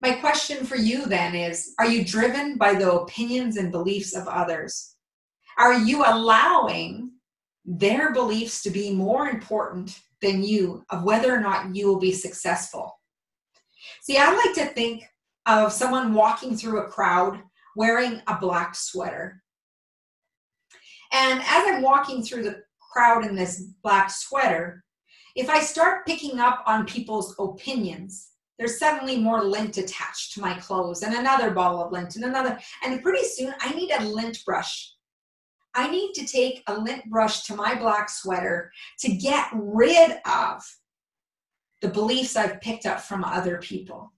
My 0.01 0.13
question 0.13 0.65
for 0.65 0.77
you 0.77 1.07
then 1.07 1.35
is 1.35 1.75
Are 1.79 1.89
you 1.89 2.05
driven 2.05 2.57
by 2.57 2.75
the 2.75 2.93
opinions 2.93 3.57
and 3.57 3.73
beliefs 3.73 4.15
of 4.15 4.29
others? 4.29 4.95
Are 5.59 5.75
you 5.75 6.05
allowing 6.07 7.08
their 7.69 8.15
beliefs 8.15 8.63
to 8.63 8.71
be 8.71 8.95
more 8.95 9.29
important 9.29 10.01
than 10.23 10.43
you 10.43 10.83
of 10.89 11.05
whether 11.05 11.33
or 11.33 11.41
not 11.41 11.77
you 11.77 11.87
will 11.87 11.99
be 11.99 12.13
successful? 12.13 12.99
See, 14.03 14.17
I 14.17 14.33
like 14.33 14.55
to 14.55 14.67
think 14.73 15.05
of 15.45 15.73
someone 15.73 16.15
walking 16.15 16.57
through 16.57 16.81
a 16.81 16.89
crowd 16.89 17.43
wearing 17.77 18.23
a 18.27 18.39
black 18.41 18.75
sweater. 18.75 19.43
And 21.13 21.41
as 21.41 21.65
I'm 21.67 21.83
walking 21.83 22.23
through 22.23 22.45
the 22.45 22.63
crowd 22.93 23.27
in 23.27 23.37
this 23.37 23.61
black 23.83 24.11
sweater, 24.11 24.83
if 25.37 25.51
I 25.51 25.61
start 25.61 26.07
picking 26.07 26.41
up 26.41 26.65
on 26.67 26.87
people's 26.87 27.35
opinions, 27.39 28.31
there's 28.59 28.79
suddenly 28.79 29.19
more 29.19 29.45
lint 29.45 29.77
attached 29.77 30.33
to 30.33 30.41
my 30.41 30.55
clothes 30.55 31.03
and 31.03 31.15
another 31.15 31.51
ball 31.51 31.83
of 31.83 31.93
lint 31.93 32.17
and 32.17 32.25
another. 32.25 32.59
And 32.83 33.03
pretty 33.03 33.25
soon 33.25 33.55
I 33.61 33.73
need 33.75 33.91
a 33.93 34.05
lint 34.05 34.45
brush 34.45 34.95
I 35.75 35.91
need 35.91 36.13
to 36.15 36.27
take 36.27 36.63
a 36.67 36.79
lint 36.79 37.09
brush 37.09 37.45
to 37.45 37.55
my 37.55 37.75
black 37.75 38.09
sweater 38.11 38.73
to 39.01 39.13
get 39.13 39.49
rid 39.53 40.19
of 40.27 40.63
the 41.81 41.89
beliefs 41.89 42.37
I've 42.37 42.61
picked 42.61 42.87
up 42.87 43.01
from 43.01 43.25
other 43.25 43.59
people, 43.59 44.13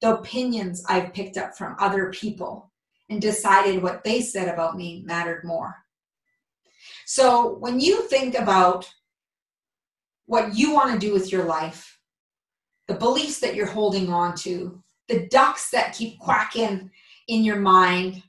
the 0.00 0.14
opinions 0.14 0.84
I've 0.88 1.14
picked 1.14 1.36
up 1.36 1.56
from 1.56 1.76
other 1.78 2.10
people, 2.10 2.70
and 3.08 3.20
decided 3.20 3.82
what 3.82 4.04
they 4.04 4.20
said 4.20 4.48
about 4.48 4.76
me 4.76 5.02
mattered 5.06 5.44
more. 5.44 5.74
So 7.06 7.56
when 7.58 7.80
you 7.80 8.02
think 8.08 8.34
about 8.34 8.90
what 10.26 10.54
you 10.54 10.72
want 10.72 10.92
to 10.92 11.06
do 11.06 11.12
with 11.12 11.30
your 11.32 11.44
life, 11.44 11.98
the 12.88 12.94
beliefs 12.94 13.40
that 13.40 13.54
you're 13.54 13.66
holding 13.66 14.12
on 14.12 14.34
to, 14.36 14.82
the 15.08 15.26
ducks 15.28 15.70
that 15.70 15.94
keep 15.94 16.18
quacking 16.18 16.90
in 17.28 17.44
your 17.44 17.60
mind, 17.60 18.22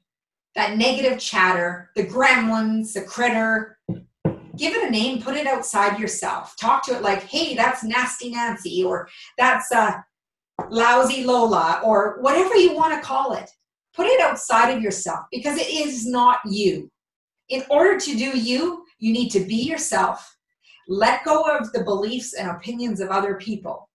that 0.56 0.78
negative 0.78 1.20
chatter, 1.20 1.92
the 1.96 2.06
gremlins, 2.06 2.94
the 2.94 3.02
critter. 3.02 3.78
Give 4.58 4.74
it 4.74 4.88
a 4.88 4.90
name, 4.90 5.22
put 5.22 5.36
it 5.36 5.48
outside 5.48 6.00
yourself. 6.00 6.56
Talk 6.60 6.84
to 6.86 6.96
it 6.96 7.02
like, 7.02 7.24
hey, 7.24 7.56
that's 7.56 7.84
nasty 7.84 8.32
Nancy, 8.32 8.84
or 8.84 9.10
that's 9.38 9.70
uh, 9.72 9.98
lousy 10.70 11.26
Lola, 11.26 11.82
or 11.84 12.18
whatever 12.22 12.56
you 12.56 12.74
want 12.74 12.94
to 12.94 13.06
call 13.06 13.34
it. 13.34 13.50
Put 13.94 14.08
it 14.08 14.22
outside 14.22 14.70
of 14.72 14.82
yourself 14.82 15.26
because 15.32 15.58
it 15.58 15.68
is 15.68 16.08
not 16.08 16.40
you. 16.46 16.90
In 17.50 17.64
order 17.70 18.00
to 18.00 18.16
do 18.16 18.38
you, 18.38 18.86
you 19.00 19.12
need 19.12 19.30
to 19.30 19.42
be 19.42 19.56
yourself. 19.56 20.38
Let 20.88 21.26
go 21.26 21.44
of 21.44 21.72
the 21.74 21.84
beliefs 21.84 22.34
and 22.34 22.50
opinions 22.50 23.02
of 23.02 23.10
other 23.10 23.36
people. 23.36 23.90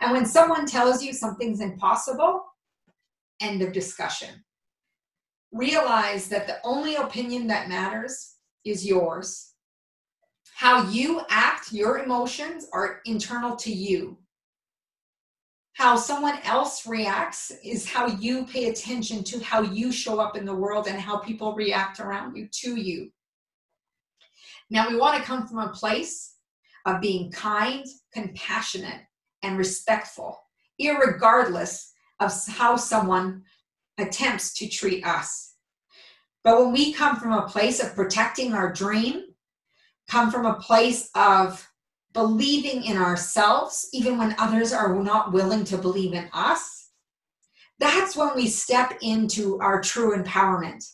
And 0.00 0.12
when 0.12 0.24
someone 0.24 0.64
tells 0.64 1.02
you 1.02 1.12
something's 1.12 1.60
impossible, 1.60 2.44
end 3.40 3.60
of 3.60 3.72
discussion 3.72 4.44
realize 5.52 6.28
that 6.28 6.46
the 6.46 6.58
only 6.64 6.96
opinion 6.96 7.46
that 7.48 7.68
matters 7.68 8.36
is 8.64 8.86
yours. 8.86 9.52
How 10.54 10.88
you 10.88 11.22
act, 11.30 11.72
your 11.72 11.98
emotions 11.98 12.66
are 12.72 13.00
internal 13.06 13.56
to 13.56 13.72
you. 13.72 14.18
How 15.72 15.96
someone 15.96 16.38
else 16.44 16.86
reacts 16.86 17.52
is 17.64 17.88
how 17.88 18.06
you 18.06 18.44
pay 18.44 18.68
attention 18.68 19.24
to 19.24 19.42
how 19.42 19.62
you 19.62 19.90
show 19.90 20.20
up 20.20 20.36
in 20.36 20.44
the 20.44 20.54
world 20.54 20.86
and 20.86 21.00
how 21.00 21.18
people 21.18 21.54
react 21.54 22.00
around 22.00 22.36
you 22.36 22.48
to 22.52 22.76
you. 22.76 23.10
Now, 24.68 24.88
we 24.88 24.96
want 24.96 25.16
to 25.16 25.22
come 25.24 25.48
from 25.48 25.58
a 25.58 25.72
place 25.72 26.34
of 26.84 27.00
being 27.00 27.30
kind, 27.32 27.84
compassionate, 28.12 29.00
and 29.42 29.56
respectful, 29.56 30.38
irregardless 30.80 31.90
of 32.20 32.32
how 32.48 32.76
someone 32.76 33.42
attempts 34.00 34.54
to 34.54 34.68
treat 34.68 35.04
us. 35.04 35.54
But 36.42 36.58
when 36.58 36.72
we 36.72 36.92
come 36.92 37.16
from 37.16 37.32
a 37.32 37.48
place 37.48 37.82
of 37.82 37.94
protecting 37.94 38.54
our 38.54 38.72
dream, 38.72 39.24
come 40.08 40.30
from 40.30 40.46
a 40.46 40.54
place 40.54 41.10
of 41.14 41.66
believing 42.12 42.84
in 42.84 42.96
ourselves, 42.96 43.88
even 43.92 44.18
when 44.18 44.34
others 44.38 44.72
are 44.72 44.94
not 45.02 45.32
willing 45.32 45.64
to 45.64 45.78
believe 45.78 46.12
in 46.12 46.28
us, 46.32 46.90
that's 47.78 48.16
when 48.16 48.34
we 48.34 48.46
step 48.46 48.98
into 49.00 49.58
our 49.60 49.80
true 49.80 50.16
empowerment. 50.16 50.84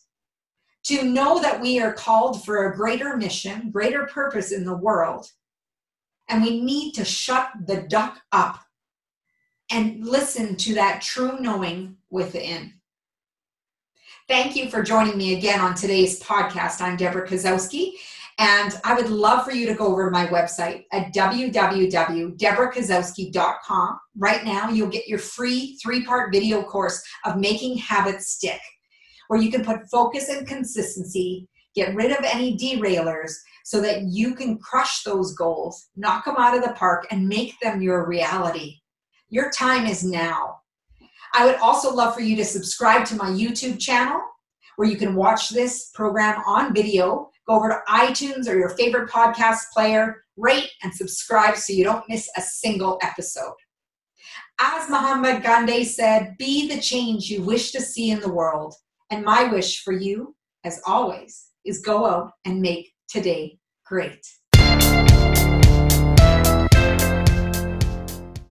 To 0.85 1.03
know 1.03 1.40
that 1.40 1.61
we 1.61 1.81
are 1.81 1.92
called 1.92 2.45
for 2.45 2.66
a 2.66 2.77
greater 2.77 3.16
mission, 3.16 3.71
greater 3.73 4.07
purpose 4.07 4.53
in 4.53 4.64
the 4.64 4.77
world, 4.77 5.27
and 6.29 6.42
we 6.42 6.61
need 6.61 6.92
to 6.92 7.05
shut 7.05 7.51
the 7.66 7.83
duck 7.88 8.21
up 8.31 8.61
and 9.71 10.07
listen 10.07 10.57
to 10.57 10.75
that 10.75 11.03
true 11.03 11.40
knowing 11.40 11.97
within. 12.11 12.75
Thank 14.28 14.56
you 14.56 14.68
for 14.68 14.82
joining 14.82 15.16
me 15.16 15.36
again 15.36 15.60
on 15.60 15.76
today's 15.76 16.20
podcast. 16.20 16.80
I'm 16.80 16.96
Debra 16.96 17.28
Kasowski, 17.28 17.92
and 18.38 18.74
I 18.82 18.94
would 18.94 19.08
love 19.08 19.44
for 19.44 19.52
you 19.52 19.68
to 19.68 19.74
go 19.74 19.86
over 19.86 20.06
to 20.06 20.10
my 20.10 20.26
website 20.26 20.86
at 20.92 21.14
www.debrakasowski.com. 21.14 24.00
Right 24.16 24.44
now, 24.44 24.68
you'll 24.68 24.88
get 24.88 25.06
your 25.06 25.20
free 25.20 25.78
three 25.80 26.04
part 26.04 26.32
video 26.32 26.64
course 26.64 27.00
of 27.24 27.36
making 27.36 27.78
habits 27.78 28.32
stick, 28.32 28.60
where 29.28 29.40
you 29.40 29.48
can 29.48 29.64
put 29.64 29.88
focus 29.92 30.28
and 30.28 30.44
consistency, 30.44 31.48
get 31.76 31.94
rid 31.94 32.10
of 32.10 32.24
any 32.24 32.58
derailers 32.58 33.34
so 33.64 33.80
that 33.80 34.06
you 34.08 34.34
can 34.34 34.58
crush 34.58 35.04
those 35.04 35.36
goals, 35.36 35.86
knock 35.94 36.24
them 36.24 36.34
out 36.36 36.56
of 36.56 36.64
the 36.64 36.72
park, 36.72 37.06
and 37.12 37.28
make 37.28 37.54
them 37.60 37.80
your 37.80 38.08
reality. 38.08 38.78
Your 39.28 39.52
time 39.52 39.86
is 39.86 40.02
now. 40.02 40.62
I 41.37 41.44
would 41.44 41.57
also 41.57 41.92
love 41.92 42.14
for 42.14 42.22
you 42.22 42.35
to 42.37 42.44
subscribe 42.46 43.05
to 43.07 43.14
my 43.14 43.29
YouTube 43.29 43.79
channel 43.79 44.22
where 44.77 44.88
you 44.88 44.96
can 44.96 45.14
watch 45.14 45.51
this 45.51 45.90
program 45.92 46.42
on 46.46 46.75
video. 46.75 47.29
Go 47.46 47.57
over 47.57 47.68
to 47.68 47.92
iTunes 47.92 48.49
or 48.49 48.59
your 48.59 48.70
favorite 48.70 49.11
podcast 49.11 49.70
player, 49.70 50.25
rate 50.38 50.70
and 50.83 50.94
subscribe 50.94 51.57
so 51.57 51.75
you 51.75 51.85
don't 51.85 52.09
miss 52.09 52.31
a 52.38 52.40
single 52.40 52.99
episode. 53.03 53.55
As 54.59 54.88
Mahatma 54.88 55.40
Gandhi 55.40 55.85
said, 55.85 56.37
be 56.38 56.68
the 56.68 56.81
change 56.81 57.29
you 57.29 57.42
wish 57.42 57.70
to 57.72 57.83
see 57.83 58.11
in 58.11 58.20
the 58.20 58.33
world. 58.33 58.75
And 59.11 59.22
my 59.22 59.44
wish 59.44 59.83
for 59.83 59.92
you, 59.92 60.35
as 60.64 60.81
always, 60.87 61.49
is 61.66 61.83
go 61.83 62.07
out 62.07 62.33
and 62.46 62.62
make 62.62 62.94
today 63.11 63.59
great. 63.85 64.27